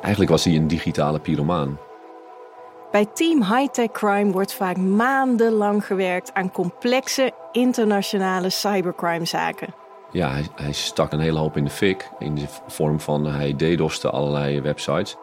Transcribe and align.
Eigenlijk 0.00 0.30
was 0.30 0.44
hij 0.44 0.54
een 0.54 0.68
digitale 0.68 1.18
pyromaan. 1.18 1.78
Bij 2.90 3.06
Team 3.14 3.42
Hightech 3.44 3.90
Crime 3.90 4.32
wordt 4.32 4.54
vaak 4.54 4.76
maandenlang 4.76 5.86
gewerkt 5.86 6.34
aan 6.34 6.52
complexe 6.52 7.32
internationale 7.52 8.50
cybercrimezaken. 8.50 9.74
Ja, 10.10 10.30
hij, 10.30 10.46
hij, 10.54 10.72
stak 10.72 11.12
een 11.12 11.20
hele 11.20 11.38
hoop 11.38 11.56
in 11.56 11.64
de 11.64 11.70
fik. 11.70 12.10
In 12.18 12.34
de 12.34 12.46
vorm 12.66 13.00
van 13.00 13.26
hij 13.26 13.54
DDoS'te 13.56 14.10
allerlei 14.10 14.60
websites. 14.60 15.16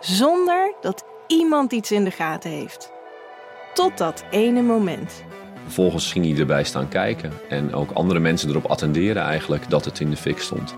Zonder 0.00 0.74
dat 0.80 1.04
iemand 1.26 1.72
iets 1.72 1.92
in 1.92 2.04
de 2.04 2.10
gaten 2.10 2.50
heeft. 2.50 2.92
Tot 3.74 3.98
dat 3.98 4.24
ene 4.30 4.62
moment. 4.62 5.24
Vervolgens 5.64 6.12
ging 6.12 6.26
hij 6.26 6.38
erbij 6.38 6.64
staan 6.64 6.88
kijken 6.88 7.32
en 7.48 7.74
ook 7.74 7.90
andere 7.90 8.20
mensen 8.20 8.48
erop 8.48 8.64
attenderen 8.64 9.22
eigenlijk 9.22 9.70
dat 9.70 9.84
het 9.84 10.00
in 10.00 10.10
de 10.10 10.16
fik 10.16 10.38
stond. 10.38 10.74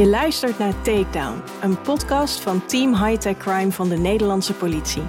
Je 0.00 0.06
luistert 0.06 0.58
naar 0.58 0.82
Takedown, 0.82 1.42
een 1.62 1.80
podcast 1.80 2.40
van 2.40 2.66
Team 2.66 3.04
Hightech 3.04 3.36
Crime 3.36 3.72
van 3.72 3.88
de 3.88 3.96
Nederlandse 3.96 4.52
politie. 4.52 5.02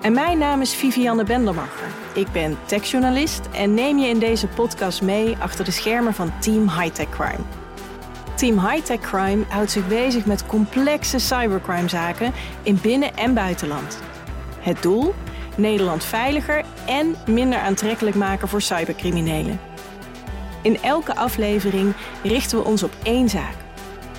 En 0.00 0.12
mijn 0.12 0.38
naam 0.38 0.60
is 0.60 0.74
Vivianne 0.74 1.24
Bendermacher. 1.24 1.88
Ik 2.14 2.32
ben 2.32 2.58
techjournalist 2.66 3.40
en 3.52 3.74
neem 3.74 3.98
je 3.98 4.06
in 4.06 4.18
deze 4.18 4.46
podcast 4.46 5.02
mee 5.02 5.36
achter 5.36 5.64
de 5.64 5.70
schermen 5.70 6.14
van 6.14 6.32
Team 6.38 6.68
Hightech 6.68 7.08
Crime. 7.08 7.44
Team 8.34 8.66
Hightech 8.66 9.00
Crime 9.00 9.44
houdt 9.48 9.70
zich 9.70 9.88
bezig 9.88 10.26
met 10.26 10.46
complexe 10.46 11.18
cybercrimezaken 11.18 12.32
in 12.62 12.78
binnen- 12.82 13.16
en 13.16 13.34
buitenland. 13.34 13.98
Het 14.58 14.82
doel? 14.82 15.14
Nederland 15.56 16.04
veiliger 16.04 16.64
en 16.86 17.16
minder 17.26 17.58
aantrekkelijk 17.58 18.16
maken 18.16 18.48
voor 18.48 18.62
cybercriminelen. 18.62 19.60
In 20.62 20.82
elke 20.82 21.16
aflevering 21.16 21.94
richten 22.22 22.58
we 22.58 22.64
ons 22.64 22.82
op 22.82 22.92
één 23.02 23.28
zaak. 23.28 23.59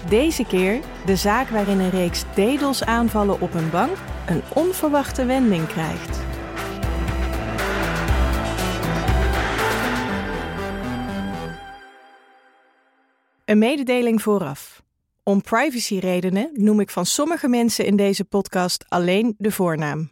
Deze 0.10 0.46
keer 0.46 0.80
de 1.06 1.16
zaak 1.16 1.48
waarin 1.48 1.80
een 1.80 1.90
reeks 1.90 2.24
DDoS-aanvallen 2.24 3.42
op 3.42 3.54
een 3.54 3.70
bank 3.70 3.98
een 4.28 4.42
onverwachte 4.54 5.26
wending 5.26 5.68
krijgt. 5.68 6.20
Een 13.46 13.58
mededeling 13.58 14.22
vooraf. 14.22 14.82
Om 15.24 15.42
privacyredenen 15.42 16.50
noem 16.54 16.80
ik 16.80 16.90
van 16.90 17.06
sommige 17.06 17.48
mensen 17.48 17.86
in 17.86 17.96
deze 17.96 18.26
podcast 18.26 18.86
alleen 18.88 19.36
de 19.38 19.52
voornaam. 19.52 20.10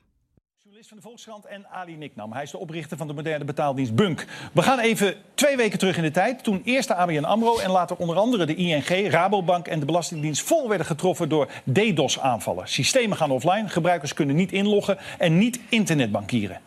Journalist 0.80 1.14
van 1.14 1.14
de 1.14 1.24
Volkskrant 1.24 1.46
en 1.46 1.80
Ali 1.82 1.98
Niknam. 1.98 2.34
Hij 2.34 2.44
is 2.44 2.52
de 2.52 2.58
oprichter 2.58 2.98
van 2.98 3.08
de 3.08 3.14
moderne 3.14 3.46
betaaldienst 3.46 3.96
Bunk. 3.96 4.26
We 4.54 4.62
gaan 4.62 4.80
even 4.80 5.16
twee 5.34 5.58
weken 5.58 5.80
terug 5.80 5.98
in 5.98 6.04
de 6.04 6.12
tijd. 6.12 6.44
Toen 6.44 6.62
eerst 6.64 6.88
de 6.88 6.96
ABN 6.96 7.24
AMRO 7.24 7.58
en 7.58 7.72
later 7.72 7.96
onder 7.96 8.16
andere 8.16 8.46
de 8.46 8.56
ING, 8.56 9.12
Rabobank 9.12 9.68
en 9.68 9.80
de 9.80 9.86
Belastingdienst 9.86 10.42
vol 10.42 10.70
werden 10.70 10.86
getroffen 10.86 11.30
door 11.30 11.52
DDoS-aanvallen. 11.64 12.68
Systemen 12.68 13.18
gaan 13.18 13.32
offline, 13.32 13.68
gebruikers 13.68 14.14
kunnen 14.14 14.36
niet 14.36 14.52
inloggen 14.52 14.98
en 15.18 15.38
niet 15.38 15.60
internetbankieren. 15.70 16.60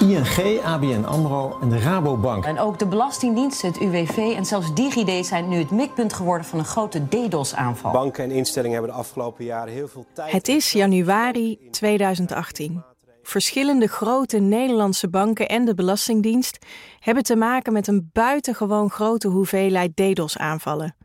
ING, 0.00 0.60
ABN 0.64 1.04
AMRO 1.04 1.58
en 1.60 1.68
de 1.68 1.78
Rabobank. 1.78 2.44
En 2.44 2.58
ook 2.58 2.78
de 2.78 2.86
Belastingdienst, 2.86 3.62
het 3.62 3.80
UWV 3.80 4.16
en 4.36 4.44
zelfs 4.44 4.74
DigiD 4.74 5.26
zijn 5.26 5.48
nu 5.48 5.58
het 5.58 5.70
mikpunt 5.70 6.12
geworden 6.12 6.46
van 6.46 6.58
een 6.58 6.64
grote 6.64 7.08
DDoS-aanval. 7.08 7.92
Banken 7.92 8.24
en 8.24 8.30
instellingen 8.30 8.76
hebben 8.76 8.94
de 8.94 8.98
afgelopen 8.98 9.44
jaren 9.44 9.72
heel 9.72 9.88
veel 9.88 10.06
tijd. 10.12 10.32
Het 10.32 10.48
is 10.48 10.72
januari 10.72 11.58
2018. 11.70 12.94
Verschillende 13.26 13.86
grote 13.86 14.38
Nederlandse 14.38 15.08
banken 15.08 15.48
en 15.48 15.64
de 15.64 15.74
Belastingdienst 15.74 16.58
hebben 17.00 17.22
te 17.22 17.36
maken 17.36 17.72
met 17.72 17.86
een 17.86 18.10
buitengewoon 18.12 18.90
grote 18.90 19.28
hoeveelheid 19.28 19.96
DDoS-aanvallen. 19.96 20.96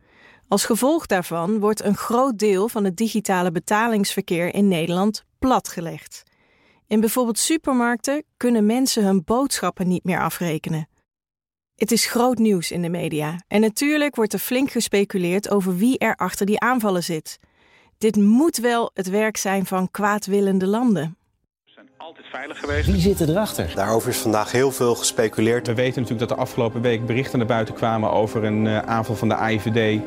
Als 0.48 0.64
gevolg 0.64 1.06
daarvan 1.06 1.60
wordt 1.60 1.82
een 1.82 1.96
groot 1.96 2.38
deel 2.38 2.68
van 2.68 2.84
het 2.84 2.96
digitale 2.96 3.50
betalingsverkeer 3.50 4.54
in 4.54 4.68
Nederland 4.68 5.24
platgelegd. 5.38 6.22
In 6.86 7.00
bijvoorbeeld 7.00 7.38
supermarkten 7.38 8.24
kunnen 8.36 8.66
mensen 8.66 9.04
hun 9.04 9.24
boodschappen 9.24 9.88
niet 9.88 10.04
meer 10.04 10.20
afrekenen. 10.20 10.88
Het 11.76 11.92
is 11.92 12.06
groot 12.06 12.38
nieuws 12.38 12.70
in 12.70 12.82
de 12.82 12.90
media 12.90 13.42
en 13.48 13.60
natuurlijk 13.60 14.16
wordt 14.16 14.32
er 14.32 14.38
flink 14.38 14.70
gespeculeerd 14.70 15.50
over 15.50 15.76
wie 15.76 15.98
er 15.98 16.16
achter 16.16 16.46
die 16.46 16.60
aanvallen 16.60 17.04
zit. 17.04 17.38
Dit 17.98 18.16
moet 18.16 18.56
wel 18.56 18.90
het 18.94 19.08
werk 19.08 19.36
zijn 19.36 19.66
van 19.66 19.90
kwaadwillende 19.90 20.66
landen. 20.66 21.16
Altijd 22.06 22.26
veilig 22.26 22.58
geweest. 22.58 22.86
Wie 22.86 23.00
zit 23.00 23.20
erachter? 23.20 23.72
Daarover 23.74 24.08
is 24.08 24.16
vandaag 24.16 24.52
heel 24.52 24.70
veel 24.70 24.94
gespeculeerd. 24.94 25.66
We 25.66 25.74
weten 25.74 26.00
natuurlijk 26.02 26.28
dat 26.28 26.38
de 26.38 26.44
afgelopen 26.44 26.80
week 26.80 27.06
berichten 27.06 27.38
naar 27.38 27.46
buiten 27.46 27.74
kwamen 27.74 28.10
over 28.12 28.44
een 28.44 28.64
uh, 28.64 28.78
aanval 28.78 29.14
van 29.14 29.28
de 29.28 29.34
AIVD 29.34 30.00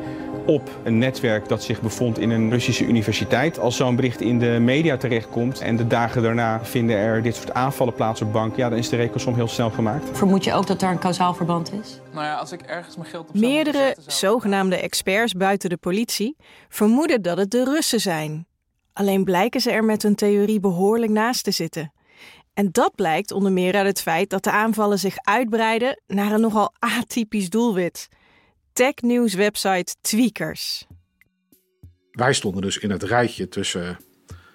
op 0.46 0.70
een 0.84 0.98
netwerk 0.98 1.48
dat 1.48 1.62
zich 1.62 1.80
bevond 1.80 2.18
in 2.18 2.30
een 2.30 2.50
Russische 2.50 2.84
universiteit. 2.84 3.58
Als 3.58 3.76
zo'n 3.76 3.96
bericht 3.96 4.20
in 4.20 4.38
de 4.38 4.58
media 4.60 4.96
terechtkomt 4.96 5.60
en 5.60 5.76
de 5.76 5.86
dagen 5.86 6.22
daarna 6.22 6.64
vinden 6.64 6.96
er 6.96 7.22
dit 7.22 7.34
soort 7.36 7.52
aanvallen 7.54 7.94
plaats 7.94 8.22
op 8.22 8.32
bank, 8.32 8.56
ja, 8.56 8.68
dan 8.68 8.78
is 8.78 8.88
de 8.88 8.96
rekensom 8.96 9.34
heel 9.34 9.48
snel 9.48 9.70
gemaakt. 9.70 10.16
Vermoed 10.18 10.44
je 10.44 10.52
ook 10.52 10.66
dat 10.66 10.80
daar 10.80 10.90
een 10.92 10.98
kausaal 10.98 11.34
verband 11.34 11.72
is? 11.72 12.00
Nou 12.12 12.24
ja, 12.24 12.34
als 12.34 12.52
ik 12.52 12.60
ergens 12.62 12.96
mijn 12.96 13.08
geld 13.08 13.28
op 13.28 13.34
Meerdere 13.34 13.78
zetten, 13.78 14.02
zou- 14.02 14.16
zogenaamde 14.32 14.76
experts 14.76 15.32
buiten 15.32 15.70
de 15.70 15.76
politie 15.76 16.36
vermoeden 16.68 17.22
dat 17.22 17.36
het 17.36 17.50
de 17.50 17.64
Russen 17.64 18.00
zijn. 18.00 18.46
Alleen 18.96 19.24
blijken 19.24 19.60
ze 19.60 19.70
er 19.70 19.84
met 19.84 20.02
hun 20.02 20.14
theorie 20.14 20.60
behoorlijk 20.60 21.12
naast 21.12 21.44
te 21.44 21.50
zitten. 21.50 21.92
En 22.54 22.68
dat 22.72 22.94
blijkt 22.94 23.32
onder 23.32 23.52
meer 23.52 23.74
uit 23.74 23.86
het 23.86 24.00
feit 24.00 24.30
dat 24.30 24.44
de 24.44 24.50
aanvallen 24.50 24.98
zich 24.98 25.16
uitbreiden 25.16 26.02
naar 26.06 26.32
een 26.32 26.40
nogal 26.40 26.74
atypisch 26.78 27.50
doelwit. 27.50 28.08
Technews-website 28.72 29.94
Tweakers. 30.00 30.86
Wij 32.10 32.32
stonden 32.32 32.62
dus 32.62 32.78
in 32.78 32.90
het 32.90 33.02
rijtje 33.02 33.48
tussen 33.48 33.98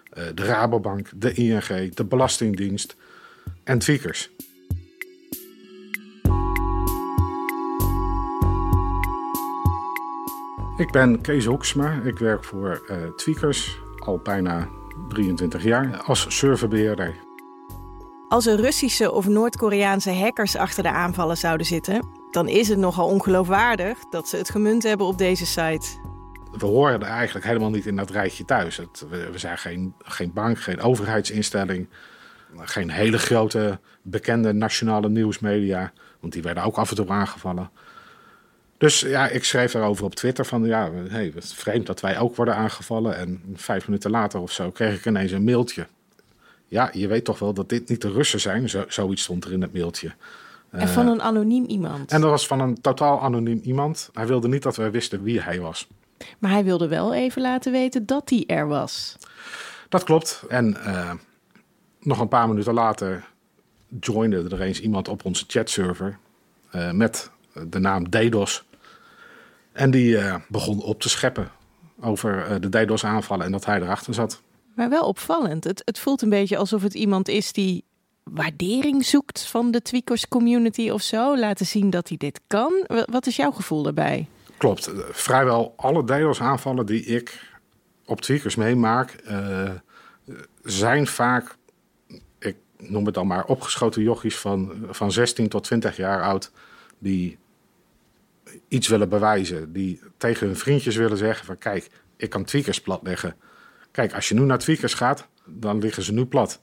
eh, 0.10 0.24
de 0.34 0.44
Rabobank, 0.44 1.10
de 1.16 1.34
ING, 1.34 1.96
de 1.96 2.06
Belastingdienst 2.06 2.96
en 3.64 3.80
Tweakers. 3.80 4.30
Ik 10.78 10.92
ben 10.92 11.22
Kees 11.22 11.46
Hoeksma. 11.46 12.02
Ik 12.04 12.18
werk 12.18 12.44
voor 12.44 12.84
eh 12.88 13.16
Tweakers 13.16 13.81
al 14.06 14.20
bijna 14.24 14.68
23 15.10 15.64
jaar 15.64 15.98
als 15.98 16.26
serverbeheerder. 16.38 17.16
Als 18.28 18.46
er 18.46 18.62
Russische 18.62 19.12
of 19.12 19.28
Noord-Koreaanse 19.28 20.12
hackers 20.12 20.56
achter 20.56 20.84
de 20.84 20.92
aanvallen 20.92 21.38
zouden 21.38 21.66
zitten, 21.66 22.08
dan 22.32 22.48
is 22.48 22.68
het 22.68 22.78
nogal 22.78 23.08
ongeloofwaardig 23.08 23.98
dat 24.10 24.30
ze 24.30 24.38
het 24.38 24.50
gemunt 24.50 24.84
hebben 24.84 25.08
op 25.08 25.18
deze 25.18 25.46
site. 25.46 25.88
We 26.52 26.66
horen 26.66 27.02
er 27.02 27.08
eigenlijk 27.08 27.46
helemaal 27.46 27.70
niet 27.70 27.86
in 27.86 27.96
dat 27.96 28.10
rijtje 28.10 28.46
thuis. 28.46 28.78
Het, 28.78 29.06
we, 29.10 29.30
we 29.32 29.38
zijn 29.38 29.58
geen, 29.58 29.94
geen 29.98 30.34
bank, 30.34 30.60
geen 30.60 30.82
overheidsinstelling. 30.82 31.88
Geen 32.58 32.90
hele 32.90 33.18
grote 33.18 33.80
bekende 34.02 34.54
nationale 34.54 35.10
nieuwsmedia. 35.10 35.92
Want 36.20 36.34
die 36.34 36.42
werden 36.42 36.64
ook 36.64 36.78
af 36.78 36.90
en 36.90 36.96
toe 36.96 37.10
aangevallen. 37.10 37.70
Dus 38.82 39.00
ja, 39.00 39.28
ik 39.28 39.44
schreef 39.44 39.72
daarover 39.72 40.06
op 40.06 40.16
Twitter 40.16 40.46
van... 40.46 40.66
ja, 40.66 40.92
hey, 41.08 41.32
het 41.36 41.44
is 41.44 41.54
vreemd 41.54 41.86
dat 41.86 42.00
wij 42.00 42.20
ook 42.20 42.36
worden 42.36 42.56
aangevallen. 42.56 43.18
En 43.18 43.42
vijf 43.56 43.88
minuten 43.88 44.12
later 44.12 44.40
of 44.40 44.52
zo 44.52 44.72
kreeg 44.72 44.98
ik 44.98 45.06
ineens 45.06 45.32
een 45.32 45.44
mailtje. 45.44 45.88
Ja, 46.68 46.90
je 46.94 47.08
weet 47.08 47.26
toch 47.26 47.40
wel 47.40 47.54
dat 47.54 47.70
dit 47.70 47.90
niet 47.90 48.02
de 48.02 48.12
Russen 48.12 48.40
zijn? 48.40 48.70
Zo, 48.70 48.84
zoiets 48.88 49.22
stond 49.22 49.46
er 49.46 49.52
in 49.52 49.62
het 49.62 49.74
mailtje. 49.74 50.12
En 50.70 50.88
van 50.88 51.08
een 51.08 51.22
anoniem 51.22 51.66
iemand. 51.66 52.12
En 52.12 52.22
dat 52.22 52.30
was 52.30 52.48
van 52.48 52.60
een 52.60 52.82
totaal 52.82 53.22
anoniem 53.22 53.60
iemand. 53.64 54.10
Hij 54.14 54.28
wilde 54.28 54.48
niet 54.48 54.64
dat 54.64 54.76
wij 54.76 54.92
wisten 54.92 55.24
wie 55.24 55.42
hij 55.42 55.60
was. 55.60 55.88
Maar 56.40 56.52
hij 56.52 56.64
wilde 56.64 56.88
wel 56.88 57.14
even 57.14 57.42
laten 57.42 57.72
weten 57.72 58.06
dat 58.06 58.30
hij 58.30 58.44
er 58.48 58.68
was. 58.68 59.18
Dat 59.90 60.04
klopt. 60.04 60.44
En 60.50 60.84
eh, 60.84 61.12
nog 62.00 62.20
een 62.20 62.28
paar 62.28 62.48
minuten 62.48 62.74
later 62.74 63.24
joinde 64.00 64.50
er 64.50 64.62
eens 64.62 64.80
iemand 64.80 65.08
op 65.08 65.26
onze 65.26 65.46
chatserver 65.48 66.18
eh, 66.72 66.92
met 66.92 67.32
de 67.68 67.80
naam 67.80 68.10
DDoS. 68.10 68.64
En 69.72 69.92
die 69.92 70.18
eh, 70.18 70.36
begon 70.48 70.82
op 70.82 71.02
te 71.02 71.10
scheppen 71.10 71.52
over 72.02 72.46
eh, 72.46 72.56
de 72.60 72.70
DDoS-aanvallen 72.70 73.46
en 73.46 73.52
dat 73.52 73.66
hij 73.66 73.82
erachter 73.82 74.14
zat. 74.14 74.42
Maar 74.76 74.90
wel 74.90 75.08
opvallend. 75.08 75.64
Het, 75.64 75.82
het 75.86 76.00
voelt 76.00 76.22
een 76.22 76.30
beetje 76.30 76.58
alsof 76.58 76.82
het 76.82 76.94
iemand 76.94 77.28
is 77.28 77.54
die 77.54 77.84
waardering 78.24 79.06
zoekt 79.06 79.42
van 79.46 79.72
de 79.72 79.82
Tweakers 79.82 80.28
community 80.28 80.90
of 80.90 81.02
zo. 81.02 81.38
Laten 81.38 81.66
zien 81.66 81.90
dat 81.90 82.08
hij 82.08 82.18
dit 82.18 82.42
kan. 82.48 82.84
Wa- 82.88 83.06
Wat 83.12 83.26
is 83.28 83.36
jouw 83.36 83.52
gevoel 83.52 83.84
daarbij? 83.84 84.28
Klopt. 84.58 84.88
Eh, 84.88 84.98
Vrijwel 85.12 85.74
alle 85.78 86.04
DDoS-aanvallen 86.04 86.86
die 86.86 87.04
ik 87.06 87.50
op 88.06 88.22
tweakers 88.22 88.56
meemaak, 88.56 89.16
zijn 90.64 91.08
vaak, 91.08 91.56
ik 92.40 92.56
noem 92.78 93.06
het 93.06 93.14
dan 93.14 93.28
maar, 93.28 93.46
opgeschoten 93.46 94.02
jochies 94.02 94.38
van, 94.38 94.72
van 94.90 95.12
16 95.12 95.50
tot 95.50 95.64
20 95.64 95.98
jaar 95.98 96.24
oud, 96.24 96.52
die 97.00 97.38
iets 98.68 98.88
willen 98.88 99.10
bewijzen. 99.10 99.74
Die 99.74 100.02
tegen 100.18 100.48
hun 100.48 100.56
vriendjes 100.56 100.96
willen 100.96 101.18
zeggen 101.18 101.46
van 101.46 101.58
kijk, 101.58 101.90
ik 102.18 102.30
kan 102.30 102.44
tweakers 102.44 102.82
platleggen. 102.82 103.36
Kijk, 103.92 104.14
als 104.14 104.30
je 104.30 104.36
nu 104.36 104.42
naar 104.42 104.60
tweakers 104.60 104.94
gaat, 104.94 105.28
dan 105.46 105.80
liggen 105.80 106.04
ze 106.04 106.14
nu 106.14 106.26
plat. 106.26 106.62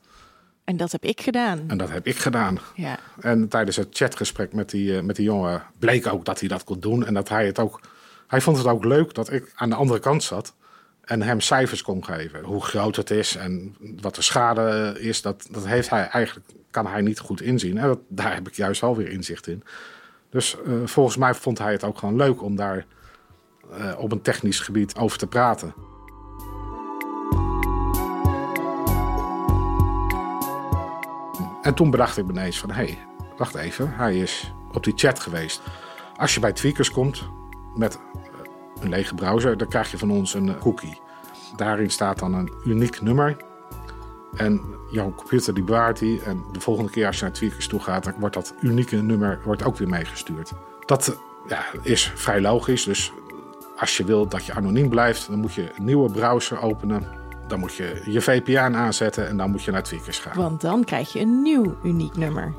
En 0.64 0.76
dat 0.76 0.92
heb 0.92 1.04
ik 1.04 1.20
gedaan. 1.20 1.64
En 1.66 1.78
dat 1.78 1.90
heb 1.90 2.06
ik 2.06 2.16
gedaan. 2.18 2.58
Ja. 2.74 2.98
En 3.20 3.48
tijdens 3.48 3.76
het 3.76 3.88
chatgesprek 3.90 4.52
met 4.52 4.70
die, 4.70 4.96
eh, 4.96 5.02
met 5.02 5.16
die 5.16 5.24
jongen 5.24 5.62
bleek 5.78 6.06
ook 6.06 6.24
dat 6.24 6.40
hij 6.40 6.48
dat 6.48 6.64
kon 6.64 6.80
doen. 6.80 7.06
En 7.06 7.14
dat 7.14 7.28
hij 7.28 7.46
het 7.46 7.58
ook. 7.58 7.80
Hij 8.26 8.40
vond 8.40 8.56
het 8.56 8.66
ook 8.66 8.84
leuk 8.84 9.14
dat 9.14 9.32
ik 9.32 9.52
aan 9.54 9.68
de 9.68 9.74
andere 9.74 10.00
kant 10.00 10.22
zat. 10.22 10.54
En 11.00 11.22
hem 11.22 11.40
cijfers 11.40 11.82
kon 11.82 12.04
geven. 12.04 12.44
Hoe 12.44 12.64
groot 12.64 12.96
het 12.96 13.10
is 13.10 13.36
en 13.36 13.76
wat 14.00 14.14
de 14.14 14.22
schade 14.22 14.96
is. 15.00 15.22
Dat, 15.22 15.46
dat 15.50 15.66
heeft 15.66 15.90
hij 15.90 16.08
eigenlijk, 16.08 16.46
kan 16.70 16.86
hij 16.86 17.00
niet 17.00 17.18
goed 17.18 17.40
inzien. 17.40 17.78
En 17.78 17.86
dat, 17.86 18.00
daar 18.08 18.34
heb 18.34 18.48
ik 18.48 18.54
juist 18.54 18.80
wel 18.80 18.96
weer 18.96 19.08
inzicht 19.08 19.46
in. 19.46 19.62
Dus 20.30 20.56
eh, 20.62 20.72
volgens 20.84 21.16
mij 21.16 21.34
vond 21.34 21.58
hij 21.58 21.72
het 21.72 21.84
ook 21.84 21.98
gewoon 21.98 22.16
leuk 22.16 22.42
om 22.42 22.56
daar 22.56 22.86
eh, 23.72 23.98
op 23.98 24.12
een 24.12 24.22
technisch 24.22 24.60
gebied 24.60 24.96
over 24.96 25.18
te 25.18 25.26
praten. 25.26 25.74
En 31.62 31.74
toen 31.74 31.90
bedacht 31.90 32.16
ik 32.16 32.26
me 32.26 32.32
ineens 32.32 32.58
van, 32.58 32.70
hé, 32.70 32.84
hey, 32.84 32.98
wacht 33.36 33.54
even, 33.54 33.92
hij 33.92 34.18
is 34.18 34.52
op 34.72 34.84
die 34.84 34.92
chat 34.96 35.20
geweest. 35.20 35.62
Als 36.16 36.34
je 36.34 36.40
bij 36.40 36.52
Tweakers 36.52 36.90
komt 36.90 37.28
met 37.74 37.94
eh, 37.94 38.82
een 38.82 38.88
lege 38.88 39.14
browser, 39.14 39.56
dan 39.56 39.68
krijg 39.68 39.90
je 39.90 39.98
van 39.98 40.10
ons 40.10 40.34
een 40.34 40.58
cookie. 40.58 41.00
Daarin 41.56 41.90
staat 41.90 42.18
dan 42.18 42.34
een 42.34 42.52
uniek 42.64 43.00
nummer. 43.00 43.47
En 44.36 44.60
jouw 44.90 45.12
computer 45.16 45.54
die 45.54 45.64
bewaart 45.64 45.98
die. 45.98 46.22
En 46.22 46.44
de 46.52 46.60
volgende 46.60 46.90
keer 46.90 47.06
als 47.06 47.18
je 47.18 47.22
naar 47.22 47.32
Tweakers 47.32 47.68
toe 47.68 47.80
gaat, 47.80 48.04
dan 48.04 48.14
wordt 48.18 48.34
dat 48.34 48.54
unieke 48.60 48.96
nummer 48.96 49.40
wordt 49.44 49.64
ook 49.64 49.76
weer 49.76 49.88
meegestuurd. 49.88 50.52
Dat 50.86 51.08
eh, 51.08 51.14
ja, 51.48 51.64
is 51.82 52.12
vrij 52.14 52.40
logisch. 52.40 52.84
Dus 52.84 53.12
als 53.76 53.96
je 53.96 54.04
wilt 54.04 54.30
dat 54.30 54.44
je 54.44 54.54
anoniem 54.54 54.88
blijft, 54.88 55.28
dan 55.28 55.38
moet 55.38 55.54
je 55.54 55.70
een 55.76 55.84
nieuwe 55.84 56.10
browser 56.10 56.62
openen. 56.62 57.06
Dan 57.46 57.60
moet 57.60 57.74
je 57.74 58.02
je 58.04 58.20
VPN 58.20 58.74
aanzetten 58.74 59.28
en 59.28 59.36
dan 59.36 59.50
moet 59.50 59.62
je 59.62 59.70
naar 59.70 59.82
Tweakers 59.82 60.18
gaan. 60.18 60.36
Want 60.36 60.60
dan 60.60 60.84
krijg 60.84 61.12
je 61.12 61.20
een 61.20 61.42
nieuw 61.42 61.76
uniek 61.82 62.16
nummer. 62.16 62.54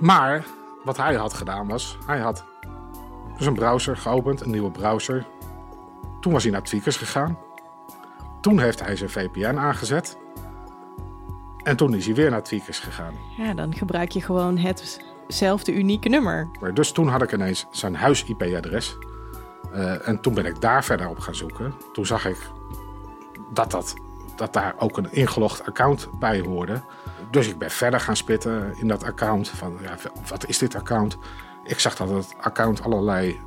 Maar 0.00 0.44
wat 0.84 0.96
hij 0.96 1.14
had 1.14 1.34
gedaan 1.34 1.68
was, 1.68 1.98
hij 2.06 2.18
had 2.18 2.44
dus 3.36 3.46
een 3.46 3.54
browser 3.54 3.96
geopend, 3.96 4.40
een 4.40 4.50
nieuwe 4.50 4.70
browser. 4.70 5.26
Toen 6.20 6.32
was 6.32 6.42
hij 6.42 6.52
naar 6.52 6.62
Tweakers 6.62 6.96
gegaan. 6.96 7.38
Toen 8.40 8.60
heeft 8.60 8.80
hij 8.80 8.96
zijn 8.96 9.10
VPN 9.10 9.56
aangezet. 9.56 10.16
En 11.64 11.76
toen 11.76 11.94
is 11.94 12.06
hij 12.06 12.14
weer 12.14 12.30
naar 12.30 12.42
Tweakers 12.42 12.78
gegaan. 12.78 13.14
Ja, 13.36 13.54
dan 13.54 13.74
gebruik 13.74 14.10
je 14.10 14.20
gewoon 14.20 14.58
hetzelfde 14.58 15.72
unieke 15.72 16.08
nummer. 16.08 16.48
Maar 16.60 16.74
dus 16.74 16.92
toen 16.92 17.08
had 17.08 17.22
ik 17.22 17.32
ineens 17.32 17.66
zijn 17.70 17.94
huis-IP-adres. 17.94 18.96
Uh, 19.74 20.08
en 20.08 20.20
toen 20.20 20.34
ben 20.34 20.46
ik 20.46 20.60
daar 20.60 20.84
verder 20.84 21.08
op 21.08 21.18
gaan 21.18 21.34
zoeken. 21.34 21.74
Toen 21.92 22.06
zag 22.06 22.26
ik 22.26 22.38
dat, 23.52 23.70
dat, 23.70 23.94
dat 24.36 24.52
daar 24.52 24.74
ook 24.78 24.96
een 24.96 25.12
ingelogd 25.12 25.66
account 25.66 26.08
bij 26.18 26.40
hoorde. 26.40 26.82
Dus 27.30 27.48
ik 27.48 27.58
ben 27.58 27.70
verder 27.70 28.00
gaan 28.00 28.16
spitten 28.16 28.74
in 28.80 28.88
dat 28.88 29.04
account. 29.04 29.48
Van 29.48 29.78
ja, 29.82 29.96
wat 30.28 30.48
is 30.48 30.58
dit 30.58 30.74
account? 30.74 31.16
Ik 31.64 31.78
zag 31.78 31.96
dat 31.96 32.08
het 32.08 32.34
account 32.40 32.82
allerlei 32.82 33.40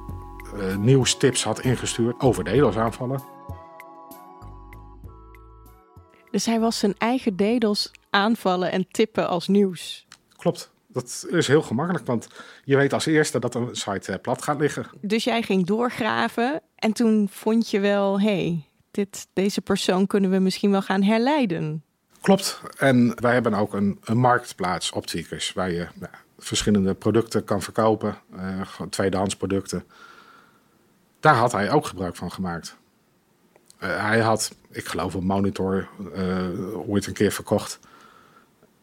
uh, 0.55 0.75
nieuwstips 0.75 1.43
had 1.43 1.59
ingestuurd 1.59 2.19
over 2.19 2.43
DDoS-aanvallen. 2.43 3.21
Dus 6.31 6.45
hij 6.45 6.59
was 6.59 6.79
zijn 6.79 6.95
eigen 6.97 7.35
DDoS 7.35 7.91
aanvallen 8.17 8.71
en 8.71 8.87
tippen 8.91 9.27
als 9.27 9.47
nieuws. 9.47 10.07
Klopt. 10.37 10.71
Dat 10.87 11.27
is 11.29 11.47
heel 11.47 11.61
gemakkelijk, 11.61 12.05
want 12.05 12.27
je 12.63 12.75
weet 12.75 12.93
als 12.93 13.05
eerste 13.05 13.39
dat 13.39 13.55
een 13.55 13.75
site 13.75 14.19
plat 14.21 14.41
gaat 14.41 14.59
liggen. 14.59 14.85
Dus 15.01 15.23
jij 15.23 15.41
ging 15.41 15.65
doorgraven 15.65 16.61
en 16.75 16.93
toen 16.93 17.27
vond 17.31 17.69
je 17.69 17.79
wel, 17.79 18.19
hé, 18.19 18.25
hey, 18.25 18.63
dit, 18.91 19.27
deze 19.33 19.61
persoon 19.61 20.07
kunnen 20.07 20.31
we 20.31 20.39
misschien 20.39 20.71
wel 20.71 20.81
gaan 20.81 21.03
herleiden. 21.03 21.83
Klopt. 22.21 22.61
En 22.77 23.21
wij 23.21 23.33
hebben 23.33 23.53
ook 23.53 23.73
een, 23.73 23.99
een 24.03 24.17
marktplaats 24.17 24.91
op 24.91 25.05
Tweakers 25.05 25.53
waar 25.53 25.71
je 25.71 25.87
nou, 25.95 26.13
verschillende 26.39 26.93
producten 26.93 27.43
kan 27.43 27.61
verkopen, 27.61 28.17
uh, 28.35 28.61
tweedehands 28.89 29.35
producten. 29.35 29.83
Daar 31.19 31.35
had 31.35 31.51
hij 31.51 31.71
ook 31.71 31.85
gebruik 31.85 32.15
van 32.15 32.31
gemaakt. 32.31 32.77
Uh, 33.83 34.01
hij 34.01 34.19
had, 34.19 34.55
ik 34.69 34.85
geloof, 34.85 35.13
een 35.13 35.25
monitor 35.25 35.87
uh, 36.15 36.89
ooit 36.89 37.07
een 37.07 37.13
keer 37.13 37.31
verkocht. 37.31 37.79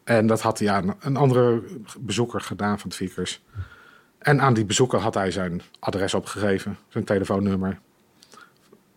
En 0.05 0.27
dat 0.27 0.41
had 0.41 0.59
hij 0.59 0.69
aan 0.69 0.95
een 0.99 1.17
andere 1.17 1.63
bezoeker 1.99 2.41
gedaan 2.41 2.79
van 2.79 2.89
Tweakers. 2.89 3.41
En 4.17 4.41
aan 4.41 4.53
die 4.53 4.65
bezoeker 4.65 4.99
had 4.99 5.13
hij 5.13 5.31
zijn 5.31 5.61
adres 5.79 6.13
opgegeven, 6.13 6.77
zijn 6.87 7.03
telefoonnummer. 7.03 7.79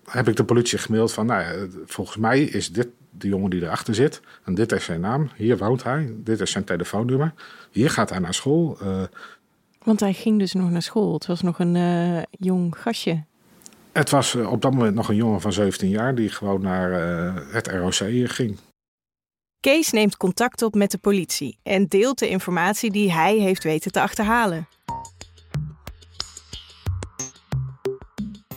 Heb 0.04 0.28
ik 0.28 0.36
de 0.36 0.44
politie 0.44 0.78
gemaild 0.78 1.12
van, 1.12 1.26
nou, 1.26 1.70
volgens 1.86 2.16
mij 2.16 2.42
is 2.42 2.72
dit 2.72 2.88
de 3.10 3.28
jongen 3.28 3.50
die 3.50 3.62
erachter 3.62 3.94
zit. 3.94 4.20
En 4.44 4.54
dit 4.54 4.72
is 4.72 4.84
zijn 4.84 5.00
naam, 5.00 5.30
hier 5.36 5.58
woont 5.58 5.82
hij, 5.82 6.12
dit 6.16 6.40
is 6.40 6.50
zijn 6.50 6.64
telefoonnummer. 6.64 7.32
Hier 7.70 7.90
gaat 7.90 8.10
hij 8.10 8.18
naar 8.18 8.34
school. 8.34 8.78
Uh, 8.82 9.02
Want 9.82 10.00
hij 10.00 10.12
ging 10.12 10.38
dus 10.38 10.52
nog 10.52 10.70
naar 10.70 10.82
school. 10.82 11.14
Het 11.14 11.26
was 11.26 11.42
nog 11.42 11.58
een 11.58 11.74
uh, 11.74 12.22
jong 12.30 12.76
gastje. 12.78 13.22
Het 13.92 14.10
was 14.10 14.34
uh, 14.34 14.52
op 14.52 14.62
dat 14.62 14.72
moment 14.72 14.94
nog 14.94 15.08
een 15.08 15.16
jongen 15.16 15.40
van 15.40 15.52
17 15.52 15.88
jaar 15.88 16.14
die 16.14 16.28
gewoon 16.28 16.62
naar 16.62 16.90
het 17.52 17.66
ROC 17.66 18.30
ging. 18.30 18.58
Kees 19.60 19.90
neemt 19.90 20.16
contact 20.16 20.62
op 20.62 20.74
met 20.74 20.90
de 20.90 20.98
politie 20.98 21.58
en 21.62 21.86
deelt 21.86 22.18
de 22.18 22.28
informatie 22.28 22.90
die 22.90 23.12
hij 23.12 23.36
heeft 23.36 23.64
weten 23.64 23.92
te 23.92 24.00
achterhalen. 24.00 24.68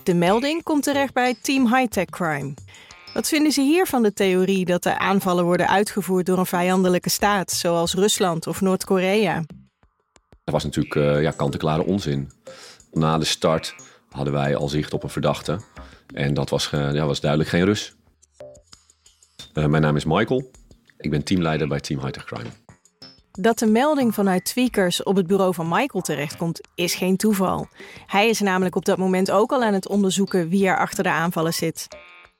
De 0.03 0.13
melding 0.13 0.63
komt 0.63 0.83
terecht 0.83 1.13
bij 1.13 1.36
Team 1.42 1.75
Hightech 1.75 2.06
Crime. 2.06 2.53
Wat 3.13 3.27
vinden 3.27 3.51
ze 3.51 3.62
hier 3.62 3.86
van 3.86 4.03
de 4.03 4.13
theorie 4.13 4.65
dat 4.65 4.83
de 4.83 4.98
aanvallen 4.98 5.44
worden 5.44 5.68
uitgevoerd 5.68 6.25
door 6.25 6.38
een 6.38 6.45
vijandelijke 6.45 7.09
staat, 7.09 7.51
zoals 7.51 7.94
Rusland 7.94 8.48
of 8.48 8.62
Noord-Korea? 8.62 9.44
Dat 10.44 10.53
was 10.53 10.63
natuurlijk 10.63 10.95
uh, 10.95 11.21
ja, 11.21 11.31
kant-en-klare 11.31 11.86
onzin. 11.86 12.31
Na 12.92 13.18
de 13.18 13.25
start 13.25 13.75
hadden 14.09 14.33
wij 14.33 14.56
al 14.56 14.69
zicht 14.69 14.94
op 14.94 15.03
een 15.03 15.09
verdachte. 15.09 15.59
En 16.13 16.33
dat 16.33 16.50
was, 16.50 16.69
ja, 16.69 17.06
was 17.06 17.19
duidelijk 17.19 17.50
geen 17.50 17.65
Rus. 17.65 17.95
Uh, 19.53 19.65
mijn 19.65 19.81
naam 19.81 19.95
is 19.95 20.06
Michael. 20.06 20.51
Ik 21.01 21.09
ben 21.09 21.24
teamleider 21.24 21.68
bij 21.68 21.80
Team 21.80 22.00
Hightech 22.00 22.25
Crime. 22.25 22.50
Dat 23.31 23.59
de 23.59 23.65
melding 23.65 24.13
vanuit 24.13 24.45
Tweakers 24.45 25.03
op 25.03 25.15
het 25.15 25.27
bureau 25.27 25.53
van 25.53 25.68
Michael 25.69 26.03
terechtkomt, 26.03 26.62
is 26.75 26.95
geen 26.95 27.18
toeval. 27.18 27.68
Hij 28.06 28.30
is 28.30 28.39
namelijk 28.39 28.75
op 28.75 28.86
dat 28.86 28.98
moment 28.98 29.31
ook 29.31 29.51
al 29.51 29.63
aan 29.63 29.74
het 29.74 29.88
onderzoeken 29.88 30.50
wie 30.50 30.68
er 30.68 30.77
achter 30.77 31.03
de 31.03 31.09
aanvallen 31.09 31.53
zit. 31.53 31.88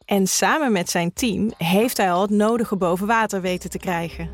En 0.06 0.28
samen 0.28 0.72
met 0.72 0.90
zijn 0.90 1.14
team 1.14 1.52
heeft 1.58 1.98
hij 1.98 2.12
al 2.12 2.22
het 2.22 2.30
nodige 2.30 2.76
boven 2.76 3.08
water 3.08 3.42
weten 3.42 3.70
te 3.70 3.78
krijgen. 3.78 4.30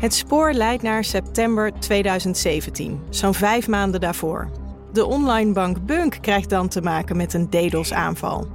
Het 0.00 0.14
spoor 0.14 0.52
leidt 0.52 0.82
naar 0.82 1.04
september 1.04 1.72
2017, 1.72 3.00
zo'n 3.10 3.34
vijf 3.34 3.68
maanden 3.68 4.00
daarvoor. 4.00 4.61
De 4.92 5.04
online 5.04 5.52
bank 5.52 5.86
Bunk 5.86 6.18
krijgt 6.20 6.50
dan 6.50 6.68
te 6.68 6.80
maken 6.80 7.16
met 7.16 7.34
een 7.34 7.50
DDoS-aanval. 7.50 8.46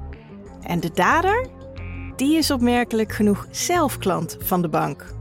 En 0.62 0.80
de 0.80 0.92
dader? 0.94 1.48
Die 2.16 2.38
is 2.38 2.52
opmerkelijk 2.52 3.12
genoeg 3.12 3.48
zelf 3.52 3.98
klant 3.98 4.38
van 4.40 4.62
de 4.62 4.68
bank. 4.68 5.16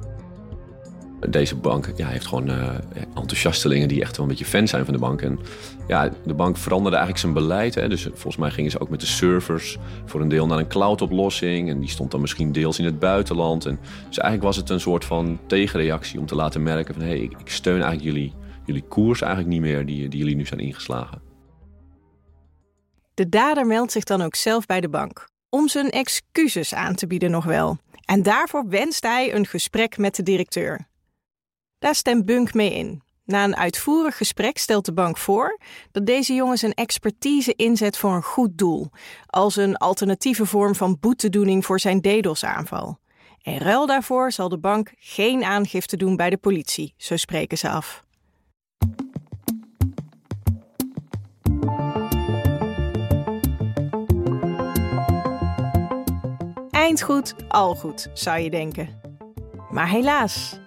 Deze 1.29 1.57
bank 1.57 1.93
ja, 1.97 2.07
heeft 2.07 2.27
gewoon 2.27 2.51
uh, 2.51 2.69
enthousiastelingen 3.15 3.89
die 3.89 4.01
echt 4.01 4.17
wel 4.17 4.27
een 4.27 4.31
beetje 4.31 4.51
fan 4.51 4.69
zijn 4.69 4.85
van 4.85 4.95
de 4.95 5.01
bank. 5.01 5.23
En 5.23 5.39
ja, 5.89 6.11
de 6.25 6.35
bank 6.35 6.57
veranderde 6.57 6.97
eigenlijk 6.97 7.25
zijn 7.25 7.47
beleid. 7.47 7.75
Hè. 7.75 7.89
Dus 7.89 8.03
volgens 8.03 8.37
mij 8.37 8.51
gingen 8.51 8.71
ze 8.71 8.81
ook 8.81 8.89
met 8.89 9.01
de 9.01 9.07
servers 9.07 9.79
voor 10.05 10.21
een 10.21 10.29
deel 10.29 10.47
naar 10.47 10.59
een 10.59 10.69
cloud-oplossing. 10.69 11.71
En 11.71 11.81
die 11.81 11.89
stond 11.89 12.11
dan 12.11 12.21
misschien 12.21 12.53
deels 12.53 12.79
in 12.79 12.85
het 12.85 12.99
buitenland. 12.99 13.67
En 13.67 13.79
dus 14.09 14.19
eigenlijk 14.19 14.43
was 14.43 14.57
het 14.57 14.71
een 14.71 14.81
soort 14.81 15.05
van 15.05 15.39
tegenreactie 15.47 16.19
om 16.19 16.27
te 16.27 16.35
laten 16.35 16.63
merken 16.63 16.95
van... 16.95 17.03
hé, 17.03 17.09
hey, 17.09 17.23
ik 17.23 17.51
steun 17.51 17.83
eigenlijk 17.83 18.05
jullie, 18.05 18.33
jullie 18.67 18.85
koers 18.89 19.21
eigenlijk 19.21 19.53
niet 19.53 19.61
meer 19.61 19.87
die, 19.87 20.09
die 20.09 20.19
jullie 20.19 20.37
nu 20.37 20.47
zijn 20.47 20.61
ingeslagen. 20.61 21.23
De 23.15 23.29
dader 23.29 23.67
meldt 23.67 23.93
zich 23.93 24.05
dan 24.05 24.23
ook 24.23 24.35
zelf 24.35 24.67
bij 24.67 24.81
de 24.81 24.89
bank. 24.89 25.29
Om 25.49 25.69
zijn 25.69 25.91
excuses 25.91 26.75
aan 26.75 26.95
te 26.95 27.07
bieden 27.07 27.31
nog 27.31 27.45
wel. 27.45 27.79
En 28.05 28.23
daarvoor 28.23 28.69
wenst 28.69 29.03
hij 29.03 29.35
een 29.35 29.47
gesprek 29.47 29.99
met 29.99 30.15
de 30.15 30.23
directeur. 30.23 30.87
Daar 31.79 31.95
stemt 31.95 32.25
Bunk 32.25 32.55
mee 32.55 32.75
in. 32.75 33.03
Na 33.25 33.45
een 33.45 33.57
uitvoerig 33.57 34.17
gesprek 34.17 34.59
stelt 34.59 34.85
de 34.85 34.93
bank 34.93 35.17
voor 35.19 35.59
dat 35.93 36.07
deze 36.07 36.35
jongen 36.35 36.59
zijn 36.59 36.75
expertise 36.75 37.55
inzet 37.55 37.99
voor 37.99 38.15
een 38.15 38.23
goed 38.23 38.59
doel, 38.59 38.91
als 39.27 39.57
een 39.57 39.77
alternatieve 39.77 40.47
vorm 40.47 40.75
van 40.75 40.97
boetedoening 41.01 41.65
voor 41.65 41.81
zijn 41.81 42.01
DDoS-aanval. 42.01 42.99
En 43.43 43.59
ruil 43.59 43.87
daarvoor 43.87 44.33
zal 44.33 44.49
de 44.49 44.59
bank 44.59 44.93
geen 44.99 45.45
aangifte 45.45 45.97
doen 45.97 46.17
bij 46.17 46.31
de 46.31 46.37
politie, 46.37 46.95
zo 46.97 47.17
spreken 47.17 47.59
ze 47.59 47.69
af. 47.69 48.06
Eind 56.87 57.03
goed, 57.03 57.35
al 57.49 57.75
goed, 57.75 58.11
zou 58.13 58.39
je 58.39 58.51
denken. 58.51 58.89
Maar 59.71 59.89
helaas, 59.89 60.59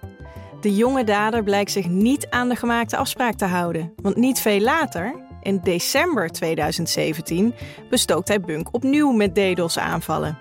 de 0.60 0.74
jonge 0.74 1.04
dader 1.04 1.42
blijkt 1.42 1.70
zich 1.70 1.88
niet 1.88 2.26
aan 2.30 2.48
de 2.48 2.56
gemaakte 2.56 2.96
afspraak 2.96 3.34
te 3.34 3.44
houden. 3.44 3.92
Want 3.96 4.16
niet 4.16 4.40
veel 4.40 4.60
later, 4.60 5.14
in 5.42 5.60
december 5.62 6.28
2017, 6.28 7.54
bestookt 7.90 8.28
hij 8.28 8.40
Bunk 8.40 8.74
opnieuw 8.74 9.10
met 9.10 9.34
DDoS-aanvallen. 9.34 10.38